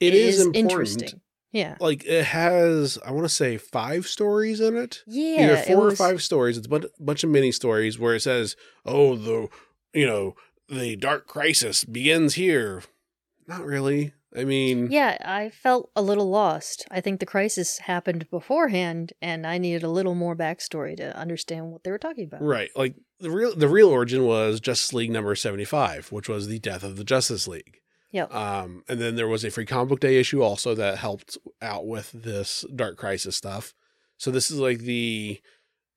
[0.00, 0.56] it is, important.
[0.56, 1.20] interesting.
[1.52, 1.76] Yeah.
[1.80, 5.02] Like it has, I want to say five stories in it.
[5.06, 5.44] Yeah.
[5.44, 6.58] either it four or five stories.
[6.58, 9.48] It's a bunch, bunch of mini stories where it says, "Oh, the
[9.94, 10.34] you know
[10.68, 12.82] the dark crisis begins here."
[13.46, 14.12] Not really.
[14.36, 16.84] I mean, Yeah, I felt a little lost.
[16.90, 21.70] I think the crisis happened beforehand, and I needed a little more backstory to understand
[21.70, 22.42] what they were talking about.
[22.42, 22.70] right.
[22.76, 26.58] Like the real the real origin was Justice League number seventy five, which was the
[26.58, 27.80] death of the Justice League.
[28.12, 28.34] Yep.
[28.34, 31.86] Um, and then there was a free comic book day issue also that helped out
[31.86, 33.74] with this dark crisis stuff.
[34.18, 35.40] So this is like the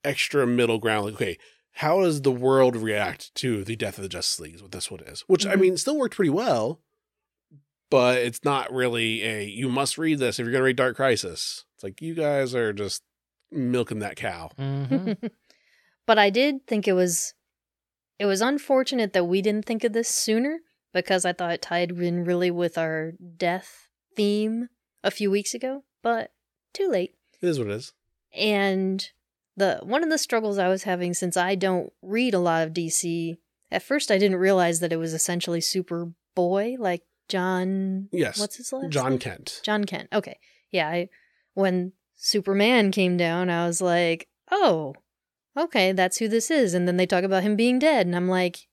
[0.03, 1.05] extra middle ground.
[1.05, 1.37] Like, okay,
[1.73, 4.55] how does the world react to the death of the Justice League?
[4.55, 5.21] Is what this one is.
[5.27, 5.61] Which I Mhm.
[5.61, 6.81] mean, still worked pretty well,
[7.89, 11.65] but it's not really a you must read this if you're gonna read Dark Crisis.
[11.75, 13.03] It's like you guys are just
[13.51, 14.51] milking that cow.
[14.57, 15.13] hmm
[16.05, 17.33] but I did think it was
[18.17, 20.59] it was unfortunate that we didn't think of this sooner
[20.93, 24.69] because I thought it tied in really with our death theme
[25.03, 26.31] a few weeks ago, but
[26.73, 27.15] too late.
[27.41, 27.93] It is what it is.
[28.33, 29.07] And
[29.55, 32.73] the one of the struggles I was having since I don't read a lot of
[32.73, 33.37] DC,
[33.71, 38.39] at first I didn't realize that it was essentially Superboy, like John Yes.
[38.39, 39.19] What's his last John name?
[39.19, 39.61] Kent.
[39.63, 40.09] John Kent.
[40.11, 40.37] Okay.
[40.71, 41.09] Yeah, I
[41.53, 44.93] when Superman came down, I was like, "Oh,
[45.57, 48.27] okay, that's who this is." And then they talk about him being dead, and I'm
[48.27, 48.67] like,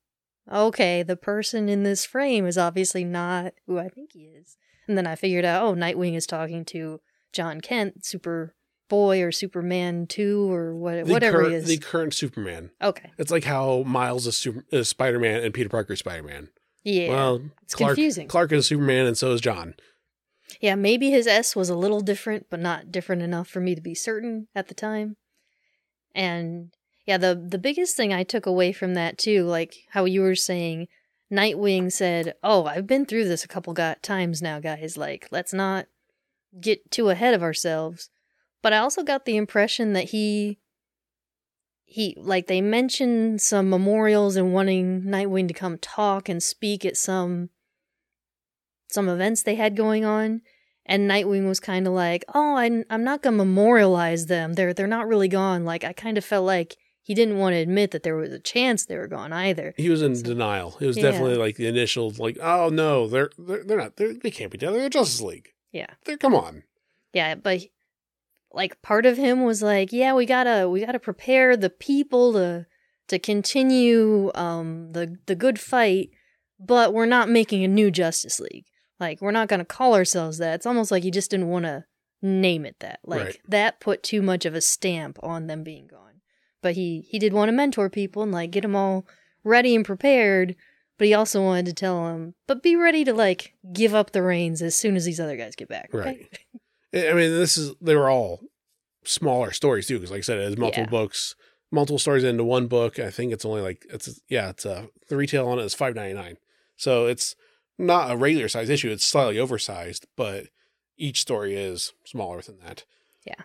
[0.52, 4.56] "Okay, the person in this frame is obviously not who I think he is."
[4.88, 7.00] And then I figured out, "Oh, Nightwing is talking to
[7.32, 8.54] John Kent, Super
[8.88, 12.70] Boy or Superman 2 or what The whatever current, he is." The current Superman.
[12.82, 13.10] okay.
[13.18, 16.48] It's like how Miles is, super, is Spider Man and Peter Parker is Spider Man.
[16.86, 17.08] Yeah.
[17.08, 18.28] Well, it's Clark, confusing.
[18.28, 19.74] Clark is Superman, and so is John.
[20.60, 23.80] Yeah, maybe his S was a little different, but not different enough for me to
[23.80, 25.16] be certain at the time.
[26.14, 26.70] And
[27.04, 30.36] yeah, the the biggest thing I took away from that too, like how you were
[30.36, 30.86] saying,
[31.30, 34.96] Nightwing said, "Oh, I've been through this a couple got times now, guys.
[34.96, 35.86] Like, let's not
[36.60, 38.10] get too ahead of ourselves."
[38.62, 40.60] But I also got the impression that he
[41.88, 46.96] he like they mentioned some memorials and wanting Nightwing to come talk and speak at
[46.96, 47.48] some
[48.90, 50.42] some events they had going on
[50.84, 54.52] and Nightwing was kind of like, "Oh, I'm I'm not gonna memorialize them.
[54.54, 57.58] They're they're not really gone." Like I kind of felt like he didn't want to
[57.58, 59.74] admit that there was a chance they were gone either.
[59.76, 60.76] He was in So- denial.
[60.80, 61.04] It was Yeah.
[61.10, 63.96] definitely like the initial, like, oh no, they're they're, they're not.
[63.96, 64.72] They're, they can't be dead.
[64.74, 65.48] They're Justice League.
[65.72, 66.62] Yeah, They're come on.
[67.12, 67.62] yeah, but
[68.52, 72.66] like part of him was like, "Yeah, we gotta we gotta prepare the people to
[73.08, 76.10] to continue um the the good fight,
[76.58, 78.66] but we're not making a new Justice League.
[78.98, 80.54] Like we're not gonna call ourselves that.
[80.54, 81.84] It's almost like he just didn't want to
[82.22, 83.00] name it that.
[83.04, 83.40] Like Right.
[83.48, 86.20] that put too much of a stamp on them being gone.
[86.62, 89.06] But he he did want to mentor people and like get them all
[89.44, 90.56] ready and prepared.
[90.98, 94.22] But he also wanted to tell them, but be ready to like give up the
[94.22, 95.90] reins as soon as these other guys get back.
[95.94, 96.08] okay?
[96.08, 96.38] Right.
[96.96, 98.40] I mean, this is they were all
[99.04, 100.90] smaller stories too, because like I said, it's multiple Yeah.
[100.90, 101.34] books,
[101.70, 102.98] multiple stories into one book.
[102.98, 105.94] I think it's only like it's yeah, it's uh the retail on it is five
[105.94, 106.36] ninety nine,
[106.76, 107.34] so it's
[107.78, 108.90] not a regular size issue.
[108.90, 110.46] It's slightly oversized, but
[110.96, 112.84] each story is smaller than that.
[113.26, 113.42] Yeah.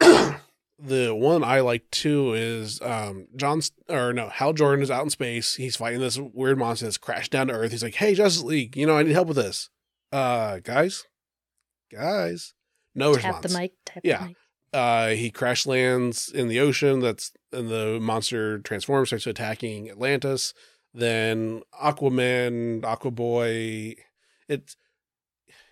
[0.78, 5.10] the one I like too is um John or no Hal Jordan is out in
[5.10, 5.54] space.
[5.54, 7.70] He's fighting this weird monster that's crashed down to Earth.
[7.70, 9.70] He's like, "Hey, Justice League, you know I need help with this."
[10.10, 11.06] Uh, guys,
[11.90, 12.52] guys,
[12.94, 13.52] no Tap response.
[13.52, 13.72] the mic.
[13.86, 14.18] Tap Yeah.
[14.22, 14.36] the mic.
[14.74, 17.00] Uh, he crash lands in the ocean.
[17.00, 20.54] That's and the monster transforms, starts attacking Atlantis.
[20.94, 23.96] Then Aquaman, Aquaboy.
[24.48, 24.76] It's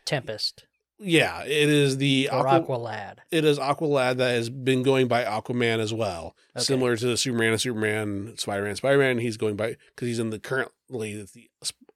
[0.05, 0.65] Tempest
[1.03, 3.15] yeah, it is the or Aqua, Aqualad.
[3.31, 6.63] it is Aqualad that has been going by Aquaman as well, Okay.
[6.65, 9.19] similar to the Superman and Superman, Spider Man, Spider Man.
[9.19, 11.49] He's going by because he's in the currently the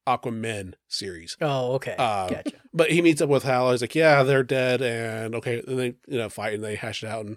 [0.07, 1.37] Aquaman series.
[1.41, 1.95] Oh, okay.
[1.99, 2.57] Uh, gotcha.
[2.73, 3.71] But he meets up with Hal.
[3.71, 7.03] He's like, "Yeah, they're dead," and okay, and they you know fight and they hash
[7.03, 7.25] it out.
[7.27, 7.37] And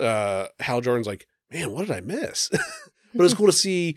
[0.00, 2.48] uh, Hal Jordan's like, "Man, what did I miss?"
[3.14, 3.96] but it's cool to see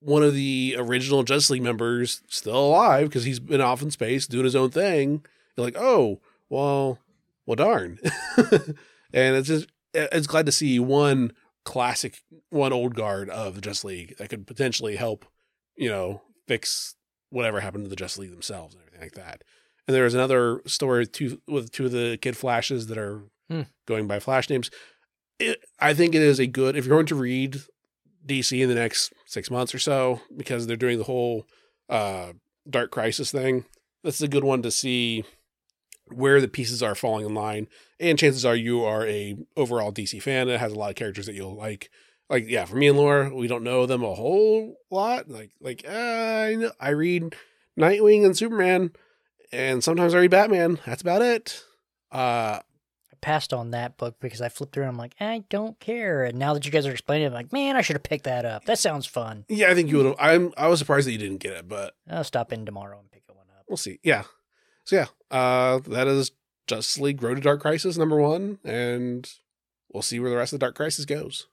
[0.00, 4.26] one of the original Justice League members still alive because he's been off in space
[4.26, 5.24] doing his own thing.
[5.56, 6.98] You're like, "Oh, well,
[7.46, 7.98] well, darn."
[8.36, 11.32] and it's just it's glad to see one
[11.64, 15.26] classic, one old guard of the Justice League that could potentially help,
[15.76, 16.94] you know, fix
[17.30, 19.42] whatever happened to the Justice League themselves and everything like that.
[19.88, 23.62] And there was another story two, with two of the kid flashes that are Hmm.
[23.86, 24.70] going by flash names.
[25.40, 27.62] It, I think it is a good if you're going to read
[28.24, 31.46] DC in the next six months or so because they're doing the whole
[31.88, 32.34] uh,
[32.68, 33.64] Dark Crisis thing.
[34.04, 35.24] That's a good one to see
[36.12, 37.66] where the pieces are falling in line.
[37.98, 41.26] And chances are you are a overall DC fan that has a lot of characters
[41.26, 41.90] that you'll like.
[42.30, 45.28] Like yeah, for me and Laura, we don't know them a whole lot.
[45.28, 47.34] Like like uh, I know, I read
[47.78, 48.92] Nightwing and Superman,
[49.52, 50.78] and sometimes I read Batman.
[50.86, 51.64] That's about it.
[52.12, 55.78] Uh, I passed on that book because I flipped through and I'm like, I don't
[55.80, 56.22] care.
[56.22, 58.24] And now that you guys are explaining it, I'm like, man, I should have picked
[58.24, 58.64] that up.
[58.64, 59.44] That sounds fun.
[59.48, 60.16] yeah, I think you would have.
[60.20, 63.10] I'm I was surprised that you didn't get it, but I'll stop in tomorrow and
[63.10, 63.64] pick one up.
[63.68, 63.98] we'll see.
[64.04, 64.22] Yeah.
[64.84, 66.30] So yeah, uh, that is
[66.68, 69.28] Justice League Road to Dark Crisis number one, and
[69.92, 71.48] we'll see where the rest of the Dark Crisis goes.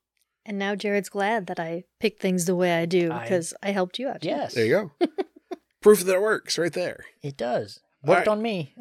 [0.47, 3.99] And now Jared's glad that I picked things the way I do because I, helped
[3.99, 4.23] you out.
[4.23, 5.07] Yes, There you go.
[5.81, 7.03] Proof that it works right there.
[7.21, 7.81] it does.
[8.01, 8.27] Worked right.
[8.29, 8.73] on me.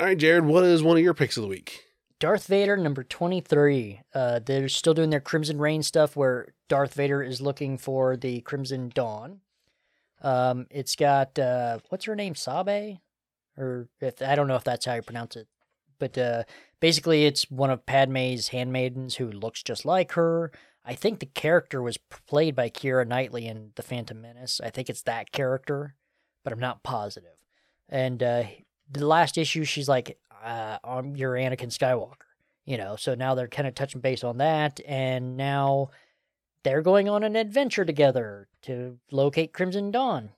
[0.00, 1.84] All right, Jared, what is one of your picks of the week?
[2.18, 4.00] Darth Vader number 23.
[4.12, 8.40] Uh, they're still doing their Crimson Reign stuff where Darth Vader is looking for the
[8.40, 9.40] Crimson Dawn.
[10.22, 12.34] Um, it's got, uh, what's her name?
[12.34, 12.98] Sabe?
[13.56, 15.46] Or if I don't know if that's how you pronounce it.
[15.98, 16.44] But uh,
[16.80, 20.50] basically, it's one of Padme's handmaidens who looks just like her.
[20.84, 24.60] I think the character was played by Keira Knightley in The Phantom Menace.
[24.62, 25.94] I think it's that character,
[26.42, 27.36] but I'm not positive.
[27.88, 28.44] And uh,
[28.90, 32.26] the last issue, she's like, uh, I'm your Anakin Skywalker,
[32.64, 32.96] you know.
[32.96, 35.90] So now they're kind of touching base on that, and now
[36.64, 40.30] they're going on an adventure together to locate Crimson Dawn.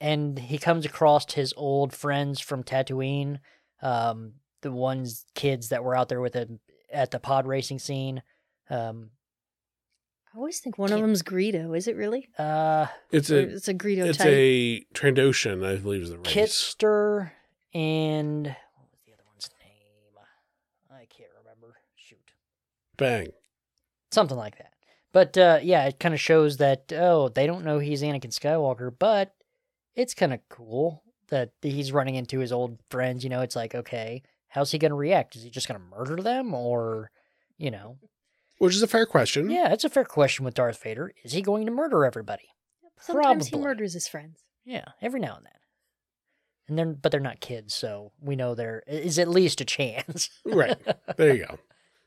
[0.00, 3.40] And he comes across his old friends from Tatooine,
[3.82, 6.60] um, the ones kids that were out there with him
[6.92, 8.22] at the pod racing scene.
[8.70, 9.10] Um,
[10.38, 11.76] I always think one of Can't- them's Greedo.
[11.76, 12.28] Is it really?
[12.38, 14.28] Uh, It's a it's a Greedo it's type.
[14.28, 16.28] a Trandoshan, I believe is the race.
[16.32, 17.32] Kitster
[17.74, 20.22] and what was the other one's name?
[20.92, 21.74] I can't remember.
[21.96, 22.20] Shoot.
[22.96, 23.30] Bang.
[24.12, 24.74] something like that.
[25.12, 28.94] But uh, yeah, it kind of shows that oh, they don't know he's Anakin Skywalker,
[28.96, 29.34] but
[29.96, 33.24] it's kind of cool that he's running into his old friends.
[33.24, 35.34] You know, it's like okay, how's he gonna react?
[35.34, 37.10] Is he just gonna murder them, or
[37.56, 37.98] you know?
[38.58, 39.50] Which is a fair question.
[39.50, 41.12] Yeah, it's a fair question with Darth Vader.
[41.24, 42.48] Is he going to murder everybody?
[43.00, 44.42] Sometimes he murders his friends.
[44.64, 45.52] Yeah, every now and then.
[46.68, 50.28] And they're but they're not kids, so we know there is at least a chance.
[50.44, 50.76] Right.
[51.16, 51.58] There you go.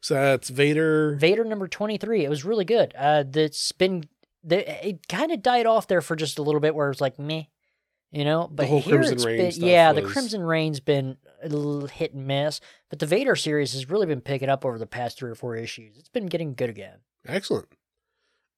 [0.02, 1.16] So that's Vader.
[1.16, 2.26] Vader number 23.
[2.26, 2.94] It was really good.
[2.98, 4.04] Uh, that's been,
[4.44, 7.02] the, it kind of died off there for just a little bit where it was
[7.02, 7.44] like, meh,
[8.12, 8.50] you know?
[8.52, 11.88] But whole here Crimson it's Reign been, stuff yeah, the Crimson Reign's been a little
[11.88, 12.60] hit and miss,
[12.90, 15.56] but the Vader series has really been picking up over the past three or four
[15.56, 15.98] issues.
[15.98, 17.00] It's been getting good again.
[17.28, 17.68] Excellent.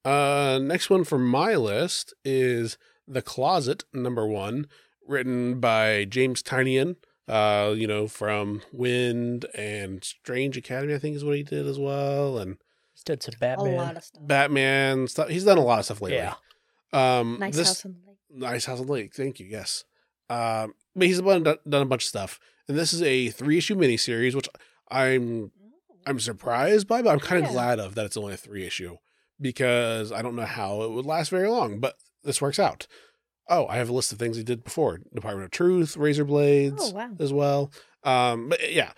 [0.05, 2.77] Uh, next one from my list is
[3.07, 4.67] The Closet, number one,
[5.07, 6.97] written by James Tynion.
[7.25, 11.79] Uh, you know, from Wynd and Strange Academy, I think is what he did as
[11.79, 12.57] well, and
[12.93, 13.75] He's done some A Batman.
[13.77, 14.27] lot of stuff.
[14.27, 15.29] Batman stuff.
[15.29, 16.17] He's done a lot of stuff lately.
[16.17, 16.35] Yeah.
[16.91, 18.12] Um, Nice this, house on the lake.
[18.33, 19.13] Nice House on the Lake.
[19.15, 19.45] Thank you.
[19.45, 19.83] Yes.
[20.29, 23.75] Um, but he's done, done a bunch of stuff, and this is a three issue
[23.75, 24.47] miniseries, which
[24.89, 25.51] I'm
[26.05, 27.53] I'm surprised by, but I'm kind of Yeah.
[27.53, 28.97] glad of that it's only a three issue
[29.39, 32.87] because I don't know how it would last very long, but this works out.
[33.49, 36.91] Oh, I have a list of things he did before: Department of Truth, Razor Blades,
[36.91, 37.09] Oh wow.
[37.19, 37.71] as well.
[38.03, 38.93] Um, but yeah,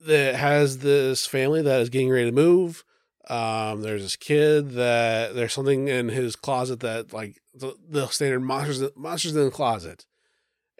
[0.00, 2.84] that has this family that is getting ready to move.
[3.28, 8.40] Um, there's this kid that there's something in his closet that like the, the standard
[8.40, 10.06] monsters monsters in the closet,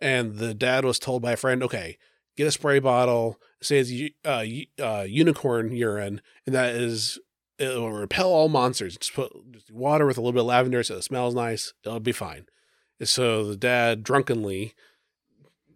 [0.00, 1.98] and the dad was told by a friend, okay,
[2.36, 4.44] get a spray bottle say it's uh,
[4.82, 7.18] uh, unicorn urine, and that is
[7.58, 8.96] it will repel all monsters.
[8.96, 11.74] Just put just water with a little bit of lavender so it smells nice.
[11.84, 12.46] It'll be fine.
[13.00, 14.74] And so the dad drunkenly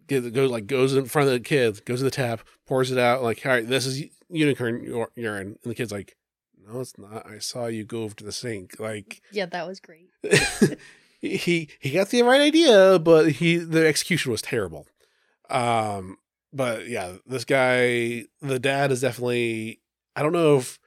[0.07, 2.97] get, goes like goes in front of the kid, goes to the tap, pours it
[2.97, 6.15] out, like, all right, this is unicorn urine, and the kid's like,
[6.67, 7.25] no, it's not.
[7.25, 8.79] I saw you go over to the sink.
[8.79, 10.09] Like Yeah, that was great.
[11.21, 14.87] he he got the right idea, but he the execution was terrible.
[15.49, 16.17] Um,
[16.51, 19.79] but yeah, this guy, the dad is definitely.
[20.15, 20.79] I don't know if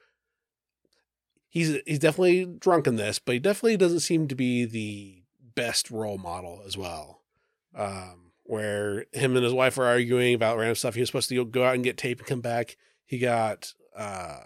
[1.49, 5.23] he's he's definitely drunk in this, but he definitely doesn't seem to be the
[5.55, 7.21] best role model as well.
[7.75, 10.95] Um, where him and his wife are arguing about random stuff.
[10.95, 12.77] He was supposed to go out and get tape and come back.
[13.05, 14.39] He got uh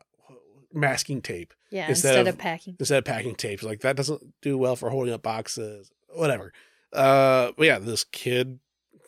[0.73, 2.75] masking tape Yeah, Instead instead, of- of, packing.
[2.79, 3.63] instead of packing tapes.
[3.63, 6.53] Like that doesn't do well for holding up boxes, whatever.
[6.93, 8.59] Uh, but yeah, this kid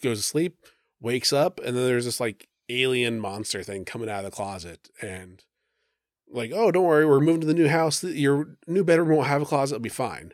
[0.01, 0.57] goes to sleep,
[1.01, 4.89] wakes up, and then there's this like alien monster thing coming out of the closet,
[5.01, 5.43] and
[6.29, 8.03] like, oh, don't worry, we're moving to the new house.
[8.03, 10.33] Your new bedroom won't have a closet; it'll be fine.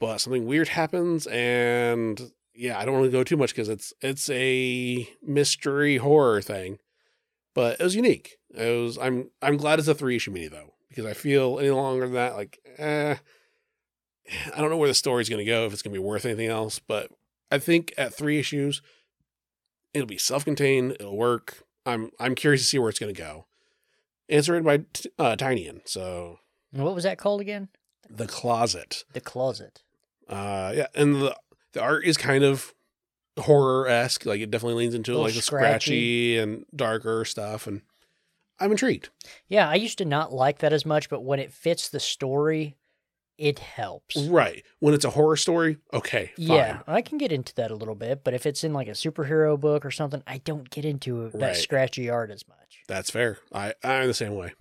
[0.00, 3.92] But something weird happens, and yeah, I don't want to go too much because it's
[4.00, 6.78] it's a mystery horror thing,
[7.58, 8.36] but it was unique.
[8.54, 8.96] It was.
[8.98, 12.14] I'm I'm glad it's a three issue mini though because I feel any longer than
[12.14, 13.16] that, like, eh,
[14.54, 16.24] I don't know where the story's going to go if it's going to be worth
[16.24, 16.78] anything else.
[16.78, 17.10] But
[17.50, 18.80] I think at three issues,
[19.92, 20.92] it'll be self contained.
[21.00, 21.64] It'll work.
[21.84, 23.46] I'm I'm curious to see where it's going to go.
[24.28, 26.38] And it's written by T- uh, Tynion, so
[26.72, 27.70] And what was that called again?
[28.08, 29.02] the closet.
[29.14, 29.82] The Closet.
[30.28, 31.36] Uh, yeah, and the
[31.72, 32.72] the art is kind of
[33.38, 34.26] horror esque.
[34.26, 36.34] Like it definitely leans into like the scratchy.
[36.34, 37.82] scratchy and darker stuff, and
[38.60, 39.10] I'm intrigued.
[39.48, 42.76] Yeah, I used to not like that as much, but when it fits the story,
[43.36, 44.16] it helps.
[44.16, 46.46] Right when it's a horror story, okay, fine.
[46.48, 48.92] Yeah, I can get into that a little bit, but if it's in like a
[48.92, 51.56] superhero book or something, I don't get into that Right.
[51.56, 52.56] scratchy art as much.
[52.88, 53.38] that's fair.
[53.52, 54.52] I I'm the same way.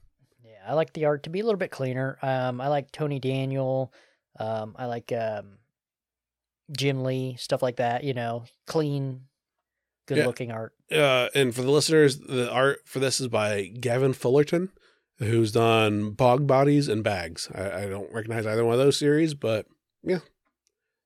[0.43, 2.17] Yeah, I like the art to be a little bit cleaner.
[2.21, 3.91] Um, I like Tony Daniel.
[4.39, 5.57] Um, I like um,
[6.75, 8.03] Jim Lee, stuff like that.
[8.03, 9.21] You know, clean,
[10.07, 10.73] good looking art.
[10.91, 14.69] uh, and for the listeners, the art for this is by Gavin Fullerton,
[15.19, 17.49] who's done Bog Bodies and Bags.
[17.53, 19.65] I, I don't recognize either one of those series, but
[20.03, 20.19] yeah,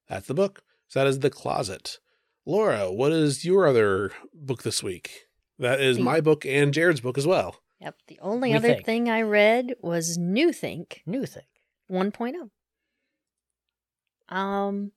[0.10, 0.64] that's the book.
[0.88, 2.00] So that is The Closet.
[2.46, 5.28] Laura, what is your other book this week?
[5.60, 7.58] That is my book and Jared's book as well.
[7.80, 7.96] Yep.
[8.08, 8.86] The only We other think.
[8.86, 11.44] thing I read was New Think New thing.
[11.92, 12.50] 1.0.
[14.36, 14.92] Um,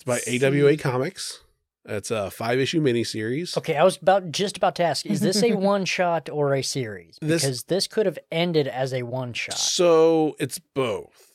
[0.00, 0.76] It's by let's AWA.
[0.78, 1.40] Comics.
[1.84, 3.56] It's a five issue miniseries.
[3.58, 6.62] Okay, I was about just about to ask: Is this a one shot or a
[6.62, 7.18] series?
[7.20, 9.58] This- Because this could have ended as a one shot.
[9.58, 11.26] So it's both.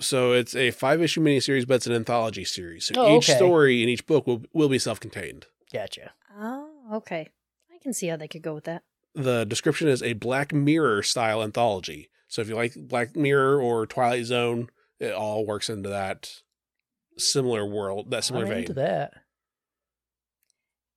[0.00, 2.86] So it's a five issue miniseries, but it's an anthology series.
[2.86, 3.38] So Oh, each okay.
[3.38, 5.46] story in each book will will be self contained.
[5.72, 6.12] Gotcha.
[6.38, 7.28] Oh, okay.
[7.74, 8.82] I can see how they could go with that.
[9.14, 12.08] The description is a Black Mirror style anthology.
[12.28, 16.42] So if you like Black Mirror or Twilight Zone, it all works into that
[17.18, 18.58] similar world, that similar I'm vein.
[18.60, 19.12] into that.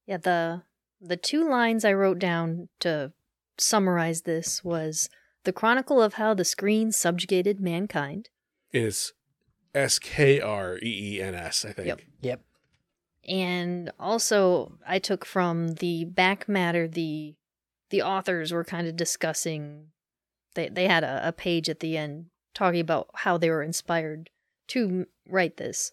[0.07, 0.63] Yeah, the
[1.01, 3.11] the two lines I wrote down to
[3.57, 5.09] summarize this was
[5.43, 8.30] the chronicle of how the screen subjugated mankind,
[8.72, 9.13] It's
[9.74, 11.88] S K R E E N S, I think.
[11.88, 12.01] Yep.
[12.22, 12.41] Yep.
[13.28, 17.36] and also I took from the back matter the
[17.89, 19.88] the authors were kind of discussing
[20.53, 24.30] they they had a, a page at the end talking about how they were inspired
[24.68, 25.91] to write this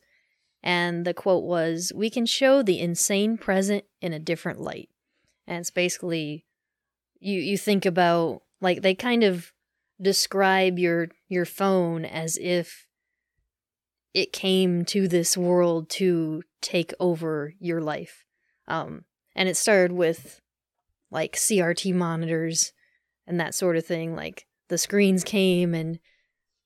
[0.63, 4.89] and the quote was we can show the insane present in a different light.
[5.47, 6.47] And it's basically
[7.19, 9.53] you you think about like they kind of
[10.01, 12.87] describe your your phone as if
[14.15, 18.25] it came to this world to take over your life.
[18.69, 19.05] Um
[19.35, 20.41] and it started with
[21.11, 22.73] like CRT monitors
[23.27, 25.99] and that sort of thing like the screens came and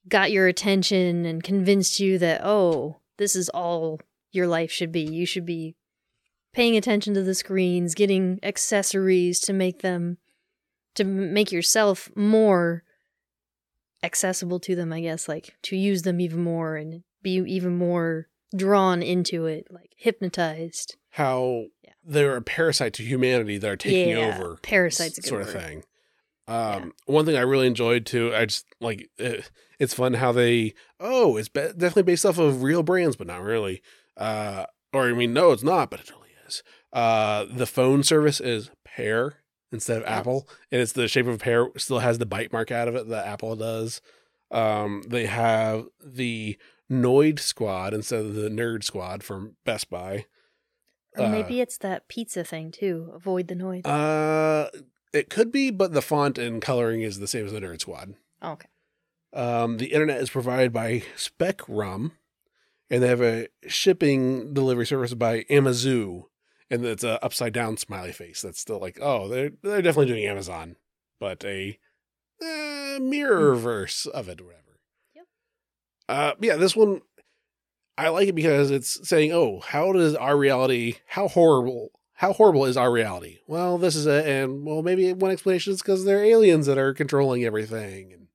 [0.09, 4.01] got your attention and convinced you that oh this is all
[4.33, 5.75] your life should be you should be
[6.53, 10.19] paying attention to the screens getting accessories to make them
[10.95, 12.83] to make yourself more
[14.03, 18.29] accessible to them i guess like to use them even more and be even more
[18.55, 21.93] drawn into it like hypnotized How Yeah.
[22.05, 24.57] they're a parasite to humanity that are taking Yeah, over.
[24.63, 25.63] parasite's sort of word.
[25.63, 25.85] thing.
[26.49, 30.75] Um, one thing I really enjoyed too, I just like it, it's fun how they
[31.01, 33.83] oh it's be- definitely based off of real brands, but not really.
[34.17, 36.63] Uh, or I mean, no, it's not, but it really is.
[36.93, 39.39] Uh, the phone service is Pear
[39.73, 40.13] instead of Yep.
[40.13, 41.69] Apple, and it's the shape of a pear.
[41.77, 44.01] Still has the bite mark out of it that Apple does.
[44.53, 46.57] Um, they have the
[46.91, 50.27] Noid Squad instead of the Nerd Squad from Best Buy.
[51.19, 54.71] or Uh, maybe it's that pizza thing too avoid the noise Uh,
[55.13, 58.15] It could be, but the font and coloring is the same as the Nerd Squad.
[58.43, 58.69] Okay.
[59.33, 62.13] Um, the internet is provided by Specrum,
[62.91, 66.25] and they have a shipping delivery service by Amazoo,
[66.71, 68.43] and it's a upside down smiley face.
[68.43, 70.77] That's still like, oh, they're they're definitely doing Amazon,
[71.21, 71.79] but a
[72.43, 74.81] eh, mirror verse of it, or whatever.
[75.15, 75.27] Yep.
[76.09, 77.03] Uh, yeah, this one
[77.99, 82.65] I like it because it's saying, oh, how does our reality, how horrible, how horrible
[82.65, 83.39] is our reality?
[83.47, 86.95] Well, this is it, and well, maybe one explanation is because they're aliens that are
[86.95, 88.27] controlling everything, and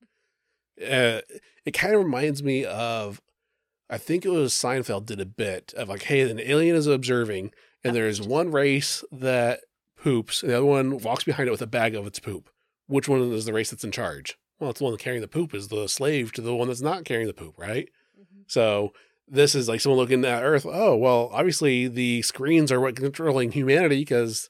[0.82, 1.22] uh,
[1.66, 3.22] it kind of reminds me of,
[3.90, 7.52] I think it was Seinfeld did a bit of like, hey, an alien is observing,
[7.84, 9.62] and there's one race that
[9.98, 12.50] poops, and the other one walks behind it with a bag of its poop.
[12.88, 14.38] Which one is the race that's in charge?
[14.60, 17.06] Well, it's the one carrying the poop is the slave to the one that's not
[17.06, 17.90] carrying the poop, right?
[18.48, 18.94] So
[19.32, 20.66] this is like someone looking at Earth.
[20.70, 24.50] Oh, well, obviously the screens are what controlling humanity because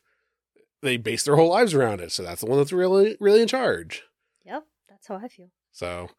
[0.81, 2.11] they base their whole lives around it.
[2.11, 4.03] So that's the one that's really, really in charge.
[4.43, 4.63] Yep.
[4.89, 5.51] That's how I feel.
[5.71, 6.09] So,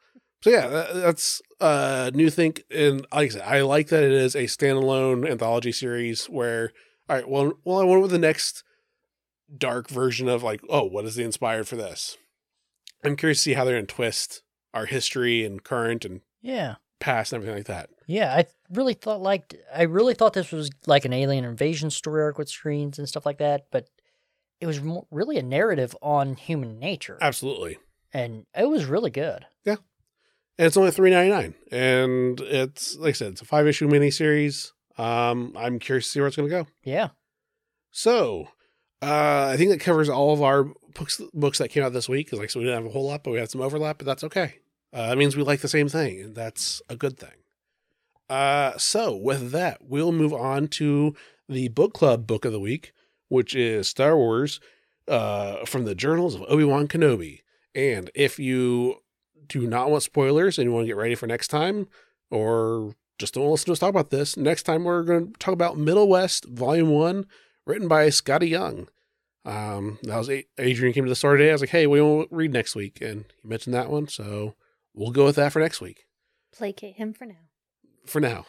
[0.43, 2.63] so yeah, that, that's uh, new think.
[2.71, 6.71] And like I said, I like that it is a standalone anthology series where,
[7.09, 8.63] all right, well, well, I went with the next
[9.55, 12.17] dark version of like, oh, what is the inspired for this?
[13.05, 14.43] I'm curious to see how they're going to twist
[14.73, 16.77] our history and current and Yeah.
[17.03, 17.91] Past and everything like that.
[18.07, 22.23] Yeah, I really thought like I really thought this was like an alien invasion story
[22.23, 23.89] arc with screens and stuff like that, but
[24.61, 24.81] it was
[25.11, 27.79] really a narrative on human nature, Absolutely.
[28.13, 29.45] and it was really good.
[29.65, 29.77] Yeah.
[30.59, 33.89] And it's only three ninety nine, and it's like I said, it's a five issue
[33.89, 34.71] miniseries.
[34.99, 36.67] Um, I'm curious to see where it's going to go.
[36.85, 37.09] Yeah,
[37.91, 38.49] So,
[39.01, 42.27] uh, I think that covers all of our books books that came out this week.
[42.27, 44.07] Because like, so we didn't have a whole lot, but we had some overlap, but
[44.07, 44.57] that's okay.
[44.93, 47.31] Uh, means we like the same thing, that's a good thing.
[48.29, 51.15] Uh, so with that, we'll move on to
[51.49, 52.93] the book club book of the week,
[53.29, 54.61] which is Star Wars,
[55.09, 57.41] uh, from the Journals of Obi Wan Kenobi.
[57.75, 58.97] And if you
[59.47, 61.89] do not want spoilers and you want to get ready for next time,
[62.31, 65.55] or just don't listen to us talk about this, next time we're going to talk
[65.55, 67.27] about Middle West Volume One,
[67.67, 68.89] written by Skottie Young.
[69.45, 71.51] Um, that was Adrian came to the store today.
[71.51, 74.55] I was like, "Hey, we to read next week," and he mentioned that one, so
[74.95, 76.07] we'll go with that for next week.
[76.55, 77.49] Placate him for now.
[78.05, 78.47] For now.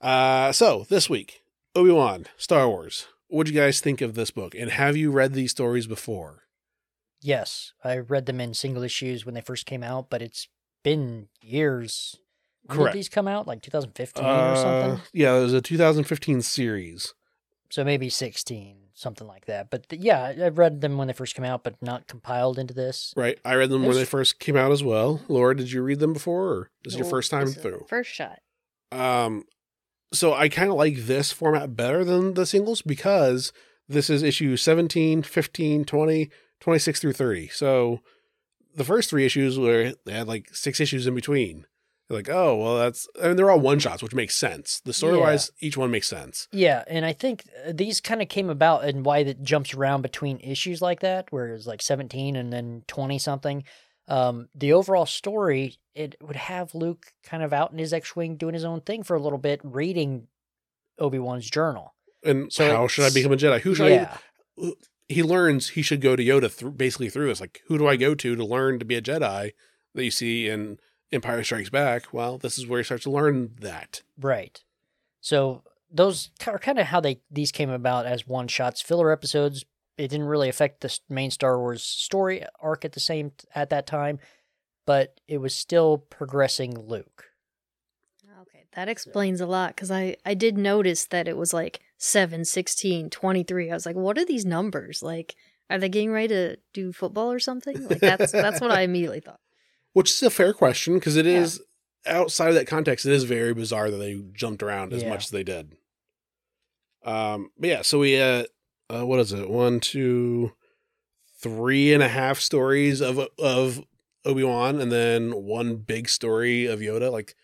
[0.00, 1.42] Uh, so this week,
[1.74, 3.06] Obi Wan, Star Wars.
[3.28, 4.54] What do you guys think of this book?
[4.54, 6.42] And have you read these stories before?
[7.22, 10.48] yes, I read them in single issues when they first came out, but it's
[10.82, 12.16] been years.
[12.64, 12.94] When Correct.
[12.94, 15.04] Did these come out like 2015 or Uh, something?
[15.12, 17.12] Yeah, it was a 2015 series.
[17.68, 19.70] So maybe 16, something like that.
[19.70, 22.58] But th- yeah, I- I've read them when they first came out, but not compiled
[22.58, 23.12] into this.
[23.16, 23.38] Right.
[23.44, 25.20] I read them when they first came out as well.
[25.28, 26.48] Laura, did you read them before?
[26.48, 27.86] Or this is your first time through?
[27.88, 28.40] First shot.
[28.92, 29.44] Um,
[30.12, 33.52] so I kind of like this format better than the singles because
[33.88, 36.30] this is issue 17, 15, 20,
[36.60, 37.48] 26 through 30.
[37.48, 38.00] So
[38.74, 41.66] the first three issues were, they had like six issues in between.
[42.10, 44.80] Like, oh, well, that's, I mean, they're all one shots, which makes sense.
[44.84, 46.48] The story wise, each one makes sense.
[46.50, 50.02] Yeah, and I think uh, these kind of came about and why it jumps around
[50.02, 53.62] between issues like that, where it's like 17 and then 20 something.
[54.08, 58.34] Um, the overall story, it would have Luke kind of out in his X Wing
[58.34, 60.26] doing his own thing for a little bit, reading
[60.98, 61.94] Obi Wan's journal.
[62.24, 63.60] And So how should I become a Jedi?
[63.60, 64.18] Who should yeah,
[64.60, 64.72] I,
[65.08, 67.40] he learns he should go to Yoda through basically through this.
[67.40, 69.52] Like, who do I go to to learn to be a Jedi
[69.94, 70.78] that you see in
[71.12, 72.12] Empire Strikes Back?
[72.12, 74.02] Well, this is where he starts to learn that.
[74.18, 74.62] right.
[75.20, 79.64] So those are kind of how they these came about as one shots, filler episodes.
[79.98, 83.86] It didn't really affect the main Star Wars story arc at the same at that
[83.86, 84.18] time,
[84.86, 87.26] but it was still progressing Luke.
[88.42, 92.44] Okay, that explains a lot because I, I did notice that it was like 7,
[92.46, 93.70] 16, 23.
[93.70, 95.02] I was like, what are these numbers?
[95.02, 95.34] Like,
[95.68, 97.86] are they getting ready to do football or something?
[97.86, 99.40] Like, that's that's what I immediately thought.
[99.92, 101.40] Which is a fair question because it Yeah.
[101.42, 101.60] is
[102.06, 105.08] outside of that context, it is very bizarre that they jumped around as Yeah.
[105.10, 105.76] much as they did.
[107.04, 108.44] Um, but yeah, so we uh,
[108.92, 109.48] uh what is it?
[109.48, 110.52] One, two,
[111.40, 113.82] three and a half stories of of
[114.24, 117.10] Obi Wan, and then one big story of Yoda.
[117.10, 117.34] Like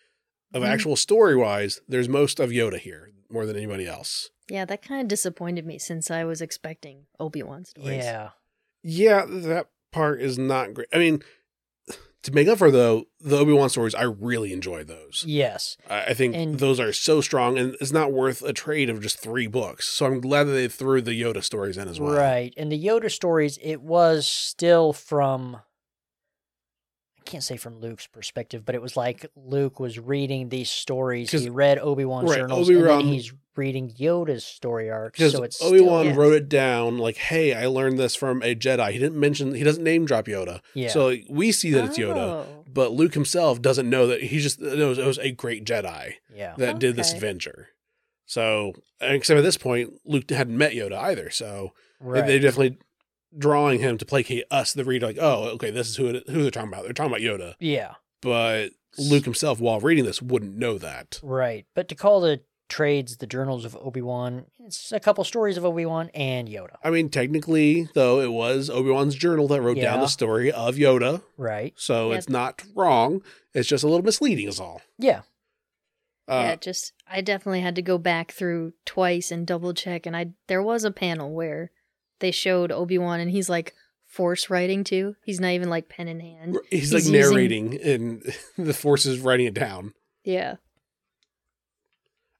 [0.53, 0.67] of Mhm.
[0.67, 4.29] actual story wise, there's most of Yoda here more than anybody else.
[4.49, 7.97] Yeah, that kind of disappointed me since I was expecting Obi Wan stories.
[8.05, 8.29] Yeah.
[8.83, 10.87] Yeah, that part is not great.
[10.93, 11.21] I mean,
[12.23, 15.23] to make up for though, the Obi Wan stories, I really enjoy those.
[15.25, 15.77] Yes.
[15.89, 19.01] I I think And- those are so strong, and it's not worth a trade of
[19.01, 19.87] just three books.
[19.87, 22.13] So I'm glad that they threw the Yoda stories in as well.
[22.13, 22.53] Right.
[22.57, 25.57] And the Yoda stories, it was still from.
[27.27, 31.29] I can't say from Luke's perspective, but it was like Luke was reading these stories.
[31.29, 35.19] He read Obi Wan's right, journals, and Obi-Wan- then he's reading Yoda's story arcs.
[35.19, 38.41] Because So it's Obi Wan still, wrote it down, like, "Hey, I learned this from
[38.43, 41.83] a Jedi." He didn't mention, he doesn't name drop Yoda, yeah, so we see that
[41.83, 42.15] it's Yoda.
[42.15, 42.63] Oh.
[42.65, 46.53] But Luke himself doesn't know that he just knows it was a great Jedi yeah,
[46.57, 47.69] that did this adventure.
[48.25, 51.29] So, except at this point, Luke hadn't met Yoda either.
[51.29, 52.25] So right.
[52.25, 52.77] they definitely
[53.35, 56.41] drawing him to placate us, the reader, like, oh, okay, this is who it, who
[56.41, 56.83] they're talking about.
[56.83, 61.19] They're talking about Yoda, yeah, but Luke himself, while reading this, wouldn't know that.
[61.23, 61.65] right.
[61.75, 65.63] But to call the trades the journals of Obi Wan, it's a couple stories of
[65.63, 66.75] Obi Wan and Yoda.
[66.83, 70.75] I mean, technically, though, it was Obi Wan's journal that wrote down the story of
[70.75, 71.73] Yoda, Right.
[71.77, 72.17] so Yeah.
[72.17, 73.21] it's not wrong.
[73.53, 74.81] It's just a little misleading, is all.
[74.99, 75.21] Yeah.
[76.29, 80.05] Uh, yeah, just I definitely had to go back through twice and double check.
[80.05, 81.71] And I there was a panel where
[82.19, 83.73] they showed Obi Wan, and he's like
[84.05, 85.15] force writing too.
[85.25, 86.57] He's not even like pen in hand.
[86.69, 89.93] He's, he's like using- narrating, and the Force is writing it down.
[90.23, 90.55] Yeah,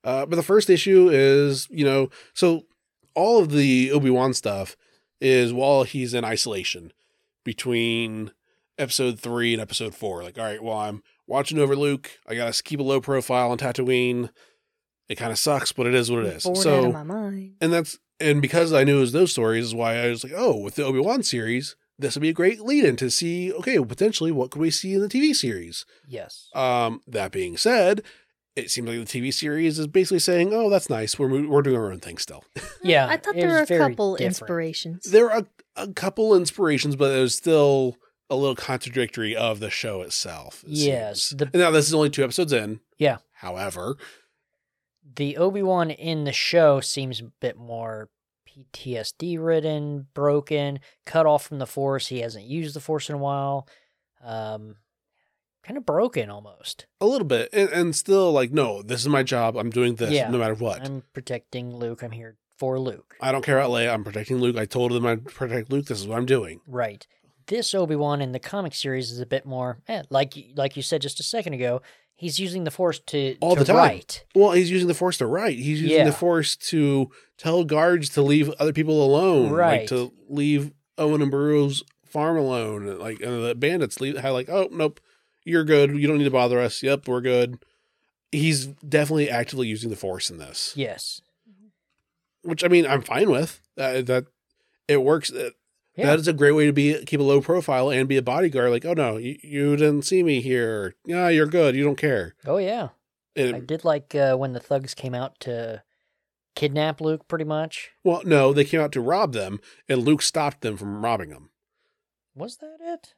[0.03, 2.63] Uh, but the first issue is, you know, so
[3.15, 4.75] all of the Obi Wan stuff
[5.19, 6.93] is while he's in isolation
[7.43, 8.31] between
[8.77, 10.23] episode three and episode four.
[10.23, 12.11] Like, all right, well, I'm watching over Luke.
[12.27, 14.29] I gotta keep a low profile on Tatooine.
[15.09, 16.43] It kind of sucks, but it is what it is.
[16.43, 17.55] bored So, of my mind.
[17.61, 20.33] and that's and because I knew it was those stories, is why I was like,
[20.35, 23.51] oh, with the Obi Wan series, this would be a great lead in to see,
[23.53, 25.85] okay, potentially what could we see in the TV series.
[26.07, 26.49] Yes.
[26.53, 28.03] Um, that being said,
[28.55, 31.19] it seems like the TV series is basically saying, "Oh, that's nice.
[31.19, 32.43] We're we're doing our own thing still."
[32.83, 34.21] Yeah, I thought there were a couple different.
[34.27, 35.03] inspirations.
[35.11, 35.39] there are
[35.75, 37.97] a, a couple inspirations, but it was still
[38.29, 40.63] a little contradictory of the show itself.
[40.63, 42.79] it Yes, the- and now this is only two episodes in.
[42.97, 43.17] Yeah.
[43.33, 43.97] However,
[45.17, 48.09] the Obi Wan in the show seems a bit more
[48.47, 52.07] PTSD ridden, broken, cut off from the Force.
[52.07, 53.67] He hasn't used the Force in a while.
[54.23, 54.77] Um,
[55.63, 56.85] kind of broken almost.
[57.01, 59.57] a little bit, and, and still like, no, this is my job.
[59.57, 60.29] I'm doing this Yeah.
[60.29, 60.81] no matter what.
[60.83, 62.01] I'm protecting Luke.
[62.01, 63.15] I'm here for Luke.
[63.21, 63.93] I don't care about Leia.
[63.93, 64.57] I'm protecting Luke.
[64.57, 65.85] I told them I'd protect Luke.
[65.85, 66.61] This is what I'm doing.
[66.65, 67.05] Right.
[67.47, 70.81] This Obi Wan in the comic series is a bit more, eh, like like you
[70.81, 71.81] said just a second ago.
[72.17, 73.75] He's using the Force to All to the time.
[73.77, 74.25] write.
[74.35, 75.57] Well, he's using the Force to write.
[75.57, 76.03] He's using Yeah.
[76.05, 79.81] the Force to tell guards to leave other people alone, Right.
[79.81, 82.97] Like to leave Owen and Beru's farm alone.
[82.97, 84.99] Like and the bandits leave, had like, oh nope,
[85.45, 85.91] you're good.
[85.91, 86.81] You don't need to bother us.
[86.81, 87.59] Yep, we're good.
[88.31, 91.21] He's definitely actively using the Force in this, Yes.
[92.41, 93.61] which I mean, I'm fine with.
[93.77, 94.25] Uh, that
[94.87, 95.31] it works.
[95.97, 96.05] That- Yeah.
[96.11, 98.69] That is a great way to be keep a low profile and be a bodyguard.
[98.71, 100.95] Like, oh no, you, you didn't see me here.
[101.05, 101.75] Yeah, you're good.
[101.75, 102.35] You don't care.
[102.45, 102.89] Oh yeah.
[103.35, 105.83] And I did like uh, when the thugs came out to
[106.55, 107.91] kidnap Luke, pretty much.
[108.03, 111.49] Well, no, they came out to rob them, and Luke stopped them from robbing them
[112.35, 113.13] Was that it?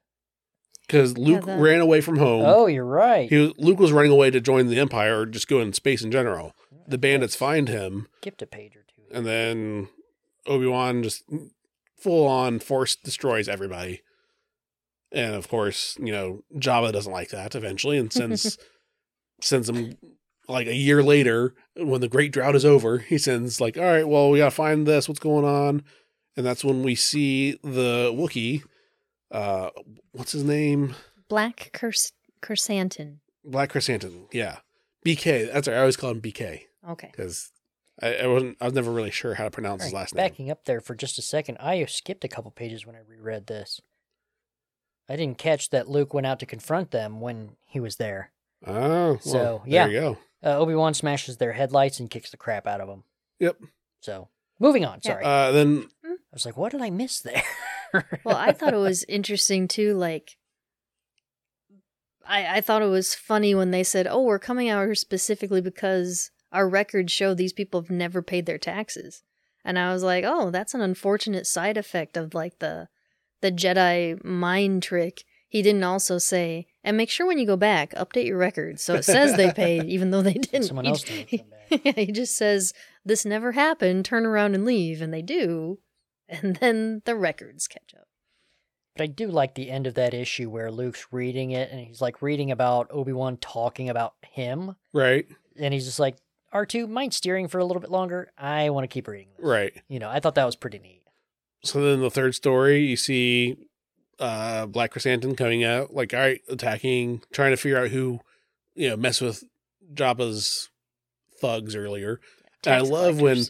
[0.87, 2.43] because Luke that- ran away from home.
[2.45, 3.29] Oh, you're right.
[3.29, 6.01] He was- Luke was running away to join the Empire or just go in space
[6.01, 6.53] in general.
[6.87, 9.03] The bandits find him, skipped a page or two.
[9.15, 9.87] and then
[10.47, 11.23] Obi Wan just
[12.01, 14.01] full on force destroys everybody.
[15.11, 18.57] And of course, you know Jabba doesn't like that eventually, and sends
[19.41, 19.95] sends him
[20.47, 22.99] like a year later when the Great Drought is over.
[22.99, 25.07] He sends like, all right, well, we gotta find this.
[25.07, 25.83] What's going on?
[26.37, 28.63] And that's when we see the Wookiee.
[29.31, 29.69] Uh,
[30.11, 30.95] what's his name?
[31.27, 33.19] Black Curs- Chrysanthemum.
[33.43, 34.27] Black Chrysanthemum.
[34.31, 34.57] Yeah,
[35.05, 35.51] BK.
[35.51, 35.77] That's right.
[35.77, 37.09] I always call him BK Okay.
[37.11, 37.51] because
[38.01, 38.57] I, I wasn't.
[38.61, 40.23] I was never really sure how to pronounce his Alright, last name.
[40.25, 43.47] backing up there for just a second, I skipped a couple pages when I reread
[43.47, 43.81] this.
[45.09, 48.31] I didn't catch that Luke went out to confront them when he was there.
[48.65, 48.73] Oh,
[49.13, 49.87] well, So, there yeah.
[49.87, 50.17] you go.
[50.43, 53.03] Uh, Obi Wan smashes their headlights and kicks the crap out of them.
[53.39, 53.57] Yep.
[54.01, 54.29] So,
[54.59, 54.99] moving on.
[55.03, 55.11] Yeah.
[55.11, 57.43] Sorry, Uh, then I was like, what did I miss there?
[58.23, 59.95] Well, I thought it was interesting too.
[59.95, 60.37] Like,
[62.25, 65.59] I I thought it was funny when they said, "Oh, we're coming out here specifically
[65.59, 69.23] because our records show these people have never paid their taxes,"
[69.63, 72.87] and I was like, "Oh, that's an unfortunate side effect of like the
[73.41, 77.93] the Jedi mind trick." He didn't also say, "And make sure when you go back,
[77.95, 81.25] update your records so it says they paid, even though they didn't." Someone else j-
[81.25, 82.73] didn't he just says,
[83.05, 84.05] "This never happened.
[84.05, 85.79] Turn around and leave," and they do,
[86.27, 88.07] and then the records catch up.
[88.95, 92.01] But I do like the end of that issue where Luke's reading it and he's
[92.01, 94.75] like reading about Obi Wan talking about him.
[94.93, 95.25] right,
[95.57, 96.17] And he's just like,
[96.53, 98.31] R2, mind steering for a little bit longer?
[98.37, 99.45] I want to keep reading this.
[99.45, 99.73] right.
[99.87, 101.03] You know, I thought that was pretty neat.
[101.63, 103.57] So then the third story, you see
[104.19, 108.19] uh Black Chrysanthemum coming out, like all right, attacking, trying to figure out who,
[108.75, 109.43] you know, mess with
[109.93, 110.69] Jabba's
[111.39, 112.19] thugs earlier.
[112.65, 113.43] And I love when.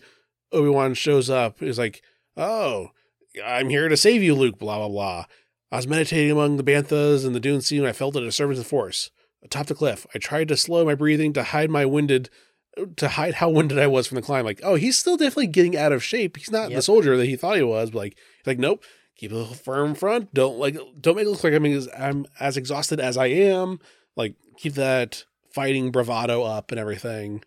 [0.51, 1.59] Obi Wan shows up.
[1.59, 2.01] He's like,
[2.35, 2.87] "Oh,
[3.45, 5.25] I'm here to save you, Luke." Blah blah blah.
[5.71, 8.57] I was meditating among the banthas and the dune sea when I felt a disturbance
[8.59, 9.11] of force.
[9.43, 12.31] Atop the cliff, I tried to slow my breathing to hide my winded,
[12.85, 14.45] to hide how winded I was from the climb.
[14.45, 16.37] Like, oh, he's still definitely getting out of shape.
[16.37, 17.91] He's not the soldier that he thought he was.
[17.91, 18.83] But like, he's like, nope,
[19.15, 20.33] keep a firm front.
[20.33, 23.79] Don't like, don't make it look like I'm as, I'm as exhausted as I am.
[24.15, 27.43] Like, keep that fighting bravado up and everything.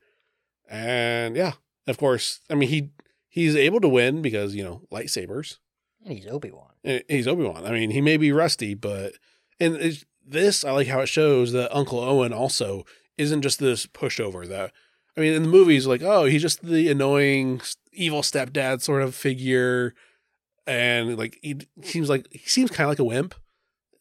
[0.68, 1.52] And yeah,
[1.86, 2.90] of course, I mean he
[3.28, 5.58] he's able to win because you know lightsabers.
[6.04, 7.00] And he's Obi Wan.
[7.08, 7.64] He's Obi Wan.
[7.64, 9.12] I mean, he may be rusty, but
[9.60, 12.84] and it's, this I like how it shows that Uncle Owen also
[13.18, 14.48] isn't just this pushover.
[14.48, 14.72] That
[15.16, 17.60] I mean, in the movies, like oh, he's just the annoying
[17.92, 19.94] evil stepdad sort of figure,
[20.66, 23.34] and like he seems like he seems kind of like a wimp.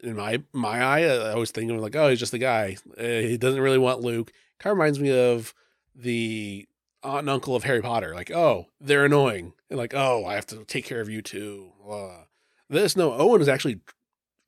[0.01, 2.78] In my my eye, I always think of him like, oh, he's just the guy.
[2.97, 4.32] Uh, he doesn't really want Luke.
[4.59, 5.53] Kind of reminds me of
[5.95, 6.68] the
[7.03, 8.14] aunt and uncle of Harry Potter.
[8.16, 11.74] Like, oh, they're annoying, and like, oh, I have to take care of you too.
[11.86, 12.24] Blah.
[12.70, 13.82] This no, Owen is actually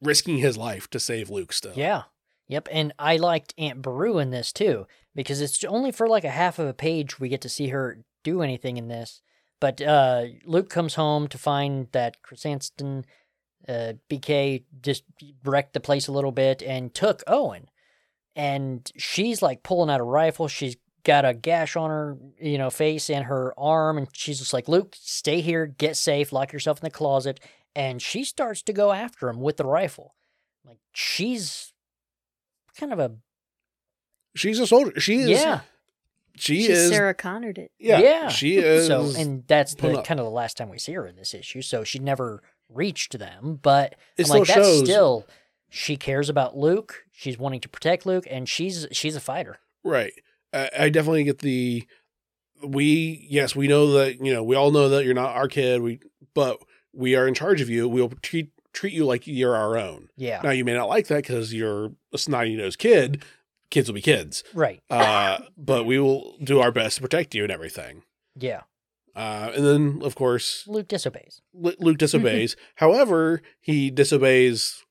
[0.01, 1.51] risking his life to save Luke.
[1.53, 2.03] Still, Yeah.
[2.47, 2.67] Yep.
[2.71, 4.85] And I liked Aunt Beru in this too,
[5.15, 7.99] because it's only for like a half of a page we get to see her
[8.23, 9.21] do anything in this.
[9.59, 13.05] But uh, Luke comes home to find that Chrysanthemum
[13.67, 15.03] uh, BK just
[15.43, 17.69] wrecked the place a little bit and took Owen.
[18.35, 20.47] And she's like pulling out a rifle.
[20.47, 23.97] She's got a gash on her, you know, face and her arm.
[23.97, 27.39] And she's just like, Luke, stay here, get safe, lock yourself in the closet.
[27.75, 30.13] And she starts to go after him with the rifle.
[30.65, 31.73] Like, she's
[32.77, 33.13] kind of a
[34.35, 34.99] she's a soldier.
[34.99, 35.29] She is.
[35.29, 35.61] yeah
[36.35, 36.89] she She is.
[36.89, 37.71] Sarah Connored it.
[37.79, 38.27] yeah, yeah.
[38.29, 38.87] she is.
[38.87, 41.61] so and that's the kind of the last time we see her in this issue
[41.61, 44.79] so she never reached them but it I'm still like that's shows.
[44.83, 45.27] still
[45.69, 50.13] she cares about luke she's wanting to protect luke and she's she's a fighter Right.
[50.53, 51.85] I, I definitely get the
[52.65, 55.81] we yes, we know that, you know, we all know that you're not our kid,
[55.81, 55.99] we
[56.33, 56.57] but
[56.93, 57.87] we are in charge of you.
[57.89, 60.09] We'll treat treat you like you're our own.
[60.17, 63.23] yeah Now you may not like that because you're a snotty nosed kid.
[63.73, 64.43] Kids will be kids.
[64.53, 68.03] right Uh, but we will do our best to protect you and everything.
[68.35, 68.61] yeah
[69.15, 72.55] Uh, and then of course luke disobeys Lu- Luke disobeys.
[72.75, 74.83] However, he disobeys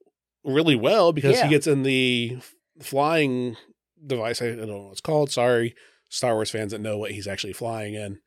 [0.44, 1.44] really well because Yeah.
[1.44, 2.38] he gets in the
[2.80, 3.56] flying
[4.04, 4.42] device.
[4.42, 5.30] I don't know what it's called.
[5.30, 5.74] Sorry,
[6.08, 8.18] Star Wars fans that know what he's actually flying in.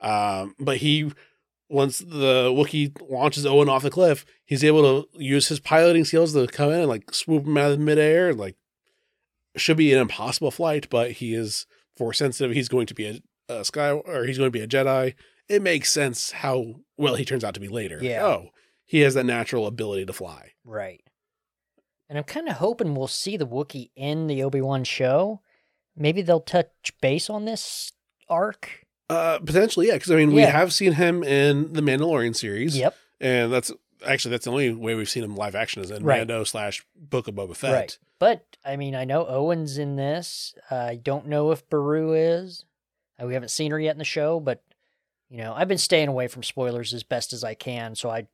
[0.00, 1.10] Um, but he,
[1.70, 6.34] once the Wookiee launches Owen off the cliff, he's able to use his piloting skills
[6.34, 8.28] to come in and like swoop him out of midair.
[8.30, 8.56] And like,
[9.56, 12.52] should be an impossible flight, but he is force sensitive.
[12.54, 15.14] He's going to be a, a sky or he's going to be a Jedi.
[15.48, 17.98] It makes sense how well he turns out to be later.
[18.00, 18.24] Yeah.
[18.24, 18.50] Oh,
[18.84, 20.52] he has that natural ability to fly.
[20.64, 21.00] right
[22.08, 25.40] and i'm kind of hoping we'll see the wookiee in the obi-wan show
[25.96, 26.68] maybe they'll touch
[27.00, 27.92] base on this
[28.28, 29.94] arc Uh, potentially, yeah.
[29.94, 32.76] Because I mean, we have seen him in the Mandalorian series.
[32.76, 33.72] yep and that's
[34.06, 36.18] actually that's the only way we've seen him live action is in Right.
[36.18, 37.72] Mando slash Book of Boba Fett.
[37.72, 37.98] Right.
[38.18, 40.54] But I mean, I know Owen's in this.
[40.70, 42.64] I don't know if Beru is.
[43.22, 44.62] Uh, we haven't seen her yet in the show, but
[45.30, 48.26] you know, I've been staying away from spoilers as best as I can, so I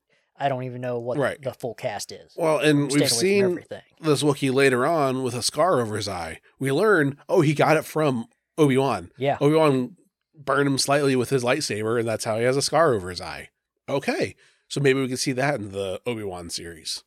[0.42, 1.40] I don't even know what Right.
[1.42, 2.32] the full cast is.
[2.36, 3.82] Well, and we've seen everything.
[4.00, 6.40] this Wookiee later on with a scar over his eye.
[6.58, 8.26] We learn, oh, he got it from
[8.56, 9.12] Obi Wan.
[9.18, 9.36] Yeah.
[9.40, 9.96] Obi Wan
[10.34, 13.20] burned him slightly with his lightsaber, and that's how he has a scar over his
[13.20, 13.50] eye.
[13.86, 14.34] Okay,
[14.66, 17.04] so maybe we can see that in the Obi Wan series.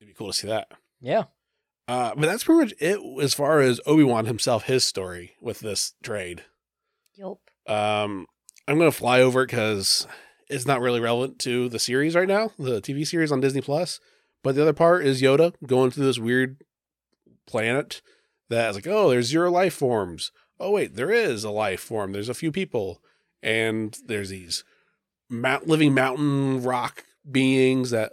[0.00, 0.68] It'd be cool to see that.
[1.00, 1.24] Yeah.
[1.88, 5.60] Uh, but that's pretty much it as far as Obi Wan himself, his story with
[5.60, 6.44] this trade.
[7.16, 7.38] Yup.
[7.66, 8.26] Um,
[8.68, 10.06] I'm going to fly over it because
[10.50, 14.00] it's not really relevant to the series right now, the TV series on Disney Plus.
[14.44, 16.62] But the other part is Yoda going to this weird
[17.46, 18.02] planet
[18.50, 20.30] that is like, oh, there's zero life forms.
[20.60, 22.12] Oh wait, there is a life form.
[22.12, 23.00] There's a few people,
[23.42, 24.64] and there's these
[25.30, 28.12] mount living mountain rock beings that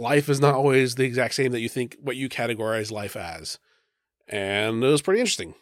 [0.00, 3.58] life is not always the exact same that you think what you categorize life as.
[4.28, 5.54] And it was pretty interesting.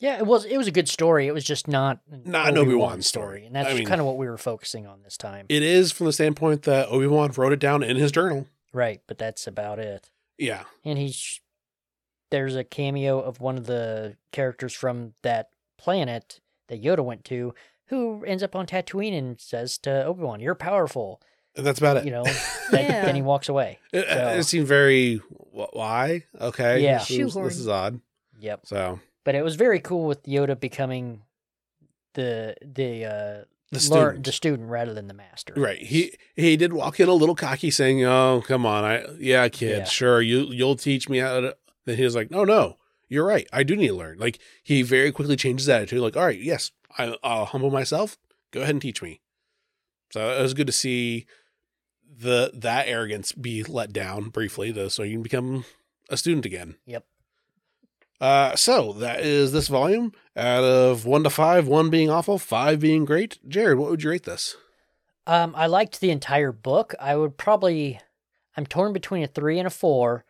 [0.00, 1.26] Yeah, it was it was a good story.
[1.28, 3.46] It was just not Not an Obi-Wan story.
[3.46, 5.46] and that's I mean- kind of what we were focusing on this time.
[5.48, 8.46] It is from the standpoint that Obi Wan wrote it down in his journal.
[8.72, 10.10] right, but that's about it.
[10.36, 11.40] Yeah, and he's
[12.30, 17.54] there's a cameo of one of the characters from that planet that Yoda went to,
[17.86, 21.20] who ends up on Tatooine and says to Obi Wan, "You're powerful,"
[21.56, 22.04] that's about it.
[22.04, 22.24] you know.
[22.70, 23.04] then, Yeah.
[23.04, 23.78] then he walks away.
[23.92, 25.16] it, so- it seemed very
[25.52, 26.24] why?
[26.40, 26.98] Okay, Yeah.
[26.98, 28.00] this is, this is odd.
[28.40, 28.66] Yep.
[28.66, 31.22] So But it was very cool with Yoda becoming
[32.14, 35.54] the the uh, the lear- student, the student rather than the master.
[35.56, 35.78] right?
[35.78, 39.78] He he did walk in a little cocky, saying, "Oh, come on, I yeah, kid,
[39.78, 39.84] Yeah.
[39.84, 42.78] sure, you you'll teach me how to." Then he was like, "No, no,
[43.08, 43.46] you're right.
[43.52, 46.00] I do need to learn." Like he very quickly changes his attitude.
[46.00, 48.16] Like, all right, yes, I, I'll humble myself.
[48.52, 49.20] Go ahead and teach me.
[50.12, 51.26] So it was good to see
[52.16, 55.64] the that arrogance be let down briefly, to, so you can become
[56.08, 56.76] a student again.
[56.86, 57.04] Yep.
[58.20, 60.12] Uh, so that is this volume.
[60.36, 63.38] Out of one to five, one being awful, five being great.
[63.48, 64.56] Jared, what would you rate this?
[65.26, 66.94] Um, I liked the entire book.
[67.00, 68.00] I would probably,
[68.56, 70.24] I'm torn between a three and a four.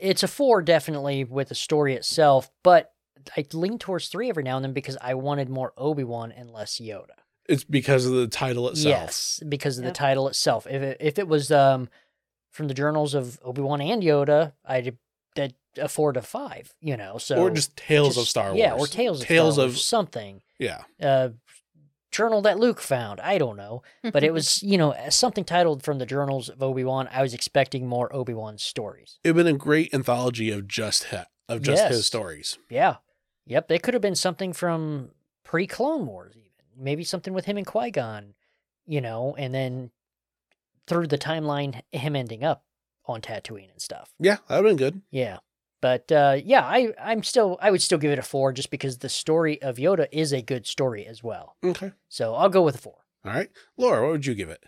[0.00, 2.92] It's a four definitely with the story itself, but
[3.36, 6.50] I lean towards three every now and then because I wanted more Obi Wan and
[6.50, 7.16] less Yoda.
[7.48, 8.84] It's because of the title itself.
[9.02, 9.94] Yes, because of Yep.
[9.94, 10.66] the title itself.
[10.68, 11.88] If it, if it was um
[12.50, 14.96] from the journals of Obi Wan and Yoda, I'd
[15.36, 16.72] that a four to five.
[16.80, 18.58] You know, so or just Tales of Star Wars.
[18.58, 20.42] Yeah, or Tales of Tales Star of Wars, something.
[20.58, 20.82] yeah.
[21.00, 21.30] Uh,
[22.10, 23.20] journal that Luke found.
[23.20, 26.84] I don't know, but it was you know something titled from the journals of Obi
[26.84, 27.08] Wan.
[27.12, 29.18] I was expecting more Obi Wan stories.
[29.22, 31.18] It'd been a great anthology of just he-
[31.48, 31.90] of just Yes.
[31.92, 32.58] his stories.
[32.70, 32.96] Yeah,
[33.46, 33.68] yep.
[33.68, 35.10] They could have been something from
[35.44, 36.45] pre Clone Wars, even
[36.78, 38.34] maybe something with him and Qui Gon.
[38.86, 39.90] You know, and then
[40.86, 42.62] through the timeline, him ending up
[43.06, 44.14] on Tatooine and stuff.
[44.20, 45.02] Yeah, that would have been good.
[45.10, 45.38] Yeah.
[45.82, 48.98] But uh, yeah, I, I'm still I would still give it a four just because
[48.98, 51.56] the story of Yoda is a good story as well.
[51.64, 51.92] Okay.
[52.08, 52.98] So I'll go with a four.
[53.24, 53.50] All right.
[53.76, 54.62] Laura, what would you give it?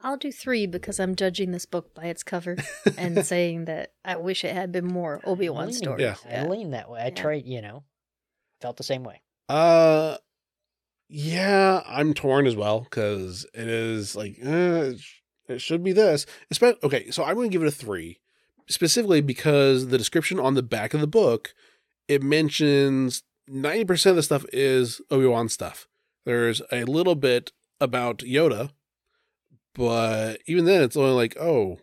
[0.00, 2.56] I'll do three because I'm judging this book by its cover
[2.98, 6.16] and saying that I wish it had been more Obi Wan Leaning- stories.
[6.28, 6.44] Yeah.
[6.44, 7.00] I lean that way.
[7.00, 7.10] I Yeah.
[7.14, 7.84] tried, you know,
[8.60, 9.22] felt the same way.
[9.48, 10.18] Uh,
[11.16, 14.94] yeah, I'm torn as well because it is like eh,
[15.48, 16.26] it should be this.
[16.52, 18.18] Espe- okay, so I'm going to give it a three,
[18.68, 21.54] specifically because the description on the back of the book
[22.08, 25.86] it mentions ninety percent of the stuff is Obi Wan stuff.
[26.26, 28.70] There's a little bit about Yoda,
[29.72, 31.78] but even then, it's only like, oh,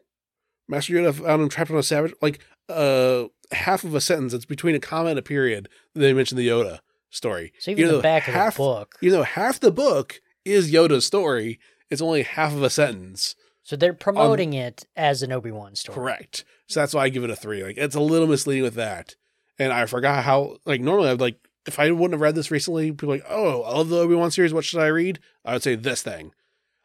[0.67, 2.13] Master Yoda found him trapped on a savage.
[2.21, 4.33] Like, uh, half of a sentence.
[4.33, 5.69] It's between a comma and a period.
[5.95, 6.79] They mention the Yoda
[7.11, 7.53] story.
[7.59, 8.95] So even You the know, back of half- the book.
[9.01, 11.59] You know, half the book is Yoda's story.
[11.91, 13.35] It's only half of a sentence.
[13.63, 15.93] So they're um, promoting it as an Obi Wan story.
[15.95, 16.43] Correct.
[16.67, 17.63] So that's why I give it a three.
[17.63, 19.15] Like, it's a little misleading with that.
[19.59, 21.37] And I forgot how, like, normally I'd like,
[21.67, 24.15] if I wouldn't have read this recently, people are like, oh, I love the Obi
[24.15, 24.53] Wan series.
[24.53, 25.19] What should I read?
[25.45, 26.31] I would say this thing.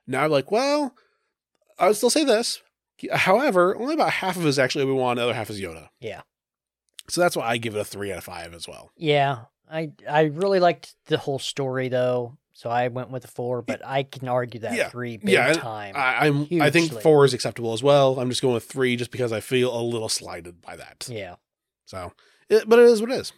[0.06, 0.94] Now I'm like, well,
[1.78, 2.60] I would still say this.
[3.10, 5.88] However, only about half of it is actually Obi Wan, the other half is Yoda.
[6.00, 6.22] Yeah.
[7.08, 8.90] So that's why I give it a three out of five as well.
[8.96, 9.44] Yeah.
[9.70, 13.62] I I really liked the whole story though, so I went with a four.
[13.62, 14.88] But I can argue that Yeah.
[14.88, 15.94] three big Yeah, time.
[15.96, 16.46] I, I'm.
[16.60, 18.18] I think four is acceptable as well.
[18.20, 21.08] I'm just going with three, just because I feel a little slighted by that.
[21.10, 21.36] yeah.
[21.86, 22.12] So,
[22.48, 23.32] it, but it is what it is.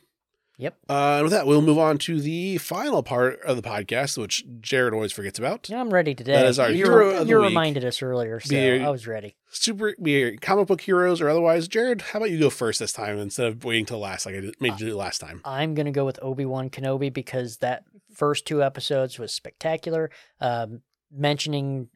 [0.60, 0.76] Yep.
[0.90, 4.44] Uh, and with that, we'll move on to the final part of the podcast, which
[4.60, 5.70] Jared always forgets about.
[5.70, 6.32] I'm ready today.
[6.32, 7.48] That is our you hero of the you week.
[7.50, 9.36] reminded us earlier, so Be- I was ready.
[9.50, 11.68] Super, be it comic book heroes or otherwise.
[11.68, 14.40] Jared, how about you go first this time instead of waiting till last, like I
[14.40, 15.40] did, made you do last time?
[15.44, 20.10] I'm gonna go with Obi Wan Kenobi because that first two episodes was spectacular.
[20.40, 20.82] Um,
[21.12, 21.88] mentioning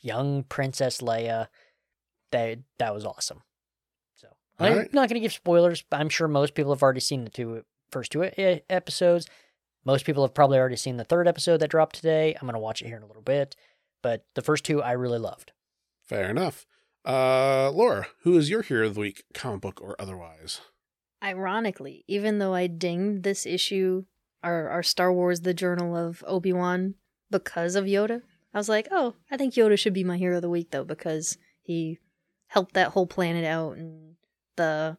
[0.00, 1.48] young Princess Leia,
[2.30, 3.42] that that was awesome.
[4.16, 4.28] So
[4.58, 4.94] All I'm right.
[4.94, 5.84] not gonna give spoilers.
[5.90, 8.24] But I'm sure most people have already seen the two first two
[8.68, 9.26] episodes.
[9.84, 12.36] Most people have probably already seen the third episode that dropped today.
[12.40, 13.54] I'm gonna watch it here in a little bit,
[14.02, 15.52] but the first two I really loved.
[16.02, 16.66] Fair enough.
[17.04, 20.60] Uh, Laura, who is your hero of the week, comic book or otherwise?
[21.22, 24.04] Ironically, even though I dinged this issue,
[24.42, 26.94] our, our Star Wars The Journal of Obi Wan,
[27.30, 28.22] because of Yoda,
[28.54, 30.84] I was like, oh, I think Yoda should be my hero of the week, though,
[30.84, 31.98] because he
[32.48, 34.16] helped that whole planet out and
[34.56, 34.98] the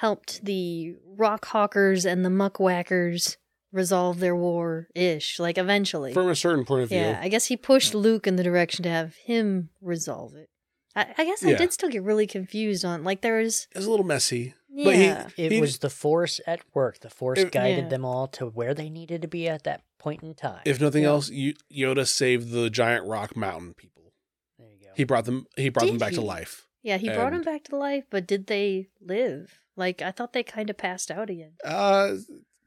[0.00, 3.36] helped the rock hawkers and the muckwhackers
[3.72, 6.12] resolve their war ish, like eventually.
[6.12, 8.82] From a certain point of view, Yeah, I guess he pushed Luke in the direction
[8.84, 10.48] to have him resolve it.
[10.96, 11.56] I, I guess I Yeah.
[11.58, 14.54] did still get really confused on like there was it's a little messy.
[14.84, 17.00] But he- yeah It He- was the Force at work.
[17.00, 17.88] The Force It- guided Yeah.
[17.90, 20.62] them all to where they needed to be at that point in time.
[20.64, 21.10] If nothing Yeah.
[21.10, 24.12] else, Yoda saved the giant rock mountain people.
[24.58, 24.92] there you go.
[24.96, 25.46] He brought them.
[25.56, 26.66] He brought them Did back to life.
[26.82, 29.60] Yeah he brought him back to life, but did they live?
[29.76, 31.52] Like I thought they kind of passed out again.
[31.64, 32.16] Uh,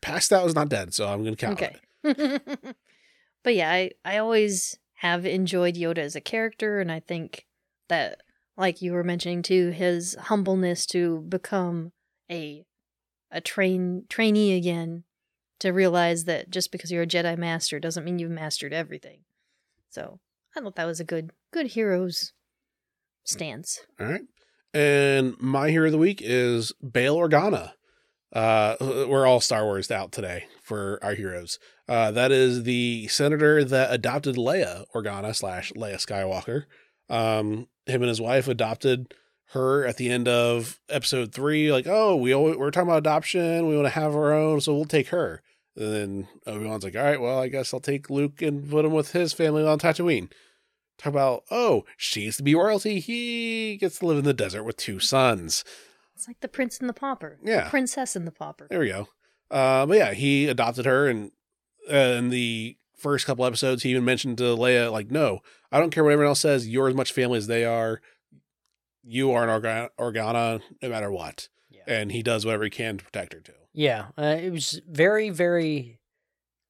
[0.01, 2.75] passed out is not dead, so I'm going to count Okay, it.
[3.43, 7.45] but yeah, I I always have enjoyed Yoda as a character, and I think
[7.89, 8.21] that
[8.57, 11.91] like you were mentioning too, his humbleness to become
[12.29, 12.65] a
[13.31, 15.03] a train trainee again
[15.59, 19.21] to realize that just because you're a Jedi master doesn't mean you've mastered everything.
[19.89, 20.19] So
[20.55, 22.33] I thought that was a good good hero's
[23.23, 23.81] stance.
[23.99, 24.21] All right.
[24.73, 27.73] And my hero of the week is Bail Organa.
[28.31, 31.59] Uh, we're all Star Wars out today for our heroes.
[31.87, 36.63] Uh, that is the senator that adopted Leia Organa slash Leia Skywalker.
[37.09, 39.13] Um, him and his wife adopted
[39.51, 41.71] her at the end of episode three.
[41.71, 43.67] Like, oh, we always, we're talking about adoption.
[43.67, 45.43] We want to have our own, so we'll take her.
[45.75, 48.85] And then Obi Wan's like, all right, well, I guess I'll take Luke and put
[48.85, 50.31] him with his family on Tatooine.
[50.97, 52.99] Talk about, oh, she's to be royalty.
[52.99, 55.63] He gets to live in the desert with two sons.
[56.15, 57.39] It's like the prince and the pauper.
[57.43, 57.65] Yeah.
[57.65, 58.67] The princess and the pauper.
[58.69, 59.07] There we go.
[59.49, 61.31] Uh, but yeah, he adopted her, and
[61.91, 65.39] uh, in the first couple episodes, he even mentioned to Leia, like, no,
[65.71, 66.67] I don't care what everyone else says.
[66.67, 68.01] You're as much family as they are.
[69.03, 71.49] You are an Orga- Organa, no matter what.
[71.69, 71.81] Yeah.
[71.87, 73.53] And he does whatever he can to protect her too.
[73.73, 75.99] Yeah, uh, it was very, very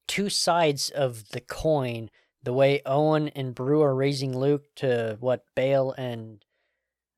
[0.08, 2.10] two sides of the coin.
[2.44, 6.44] The way Owen and Beru are raising Luke to what Bail and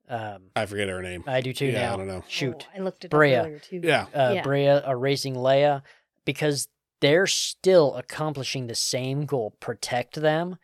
[0.09, 1.23] um, I forget her name.
[1.27, 1.93] I do too yeah, now.
[1.93, 2.23] I don't know.
[2.29, 3.41] Shoot, Oh, I looked it Breha.
[3.41, 3.81] earlier too.
[3.83, 4.43] Yeah, uh, Yeah.
[4.43, 5.81] Breha are raising Leia
[6.23, 6.69] because
[7.01, 10.57] they're still accomplishing the same goal: protect them,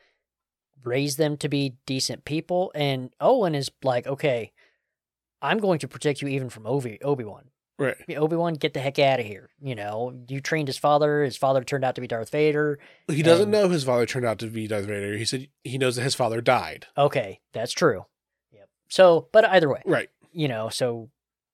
[0.83, 2.71] raise them to be decent people.
[2.73, 4.53] And Owen is like, okay,
[5.41, 7.49] I'm going to protect you even from Obi Obi Wan.
[7.83, 8.17] Right.
[8.17, 9.49] Obi Wan, get the heck out of here.
[9.61, 11.23] You know, you trained his father.
[11.23, 12.79] His father turned out to be Darth Vader.
[13.07, 15.17] He doesn't know his father turned out to be Darth Vader.
[15.17, 16.87] He said he knows that his father died.
[16.97, 18.05] Okay, that's true.
[18.51, 18.69] Yep.
[18.89, 20.09] So, but either way, Right.
[20.31, 21.09] you know, so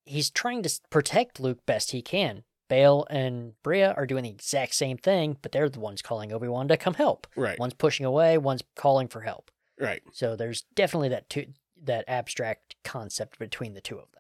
[0.06, 2.44] he's trying to protect Luke best he can.
[2.68, 6.48] Bail and Breha are doing the exact same thing, but they're the ones calling Obi
[6.48, 7.26] Wan to come help.
[7.36, 7.58] Right.
[7.58, 9.50] One's pushing away, one's calling for help.
[9.80, 10.04] Right.
[10.14, 11.48] So there's definitely that two,
[11.84, 14.19] that abstract concept between the two of them.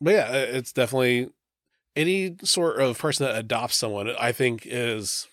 [0.00, 1.30] But yeah, uh, it's definitely
[1.96, 5.28] any sort of person that adopts someone, I think, is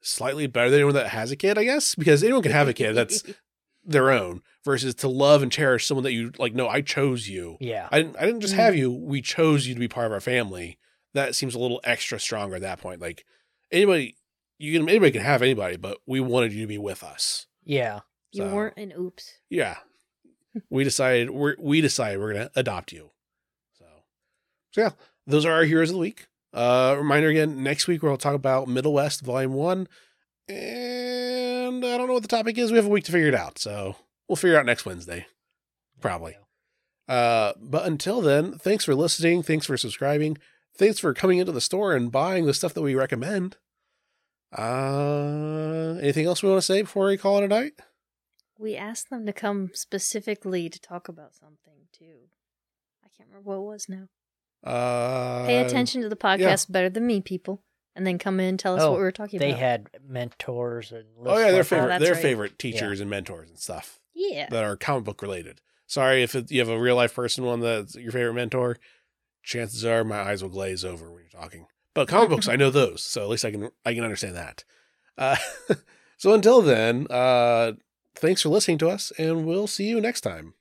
[0.00, 2.72] slightly better than anyone that has a kid, I guess, because anyone can have a
[2.72, 3.22] kid that's
[3.84, 7.56] their own versus to love and cherish someone that you like, no, I chose you.
[7.60, 7.88] Yeah.
[7.90, 10.20] I didn't I didn't just have you, we chose you to be part of our
[10.20, 10.78] family.
[11.14, 13.00] That seems a little extra stronger at that point.
[13.00, 13.24] Like
[13.70, 14.16] anybody
[14.58, 17.46] you can anybody can have anybody, but we wanted you to be with us.
[17.64, 18.00] Yeah.
[18.32, 19.30] You weren't an oops.
[19.50, 19.76] Yeah.
[20.70, 23.10] we decided we're we decided we're gonna adopt you.
[24.72, 24.90] So yeah,
[25.26, 26.26] those are our heroes of the week.
[26.52, 29.88] Uh reminder again, next week we'll talk about Middlewest Volume One.
[30.48, 32.70] And I don't know what the topic is.
[32.70, 33.58] We have a week to figure it out.
[33.58, 33.96] So
[34.28, 35.26] we'll figure out next Wednesday.
[36.00, 36.36] Probably.
[37.08, 39.42] Uh, but until then, thanks for listening.
[39.42, 40.38] Thanks for subscribing.
[40.76, 43.56] Thanks for coming into the store and buying the stuff that we recommend.
[44.56, 47.72] Uh, anything else we want to say before we call it a night?
[48.58, 52.28] We asked them to come specifically to talk about something too.
[53.04, 54.08] I can't remember what it was now.
[54.64, 57.62] Uh, Pay attention to the podcast better than me, people,
[57.96, 59.56] and then come in and tell us Oh, what we were talking They about.
[59.56, 62.22] They had mentors and Oh yeah, their favorite, Oh, their right.
[62.22, 64.48] favorite teachers and mentors and stuff yeah.
[64.50, 65.60] that are comic book related.
[65.86, 68.78] Sorry if it, you have a real life person one that's your favorite mentor.
[69.42, 71.66] Chances are my eyes will glaze over when you're talking.
[71.94, 74.64] But comic books, I know those, so at least I can I can understand that.
[75.18, 75.36] Uh,
[76.16, 77.72] so until then, uh,
[78.14, 80.54] thanks for listening to us, and we'll see you next time.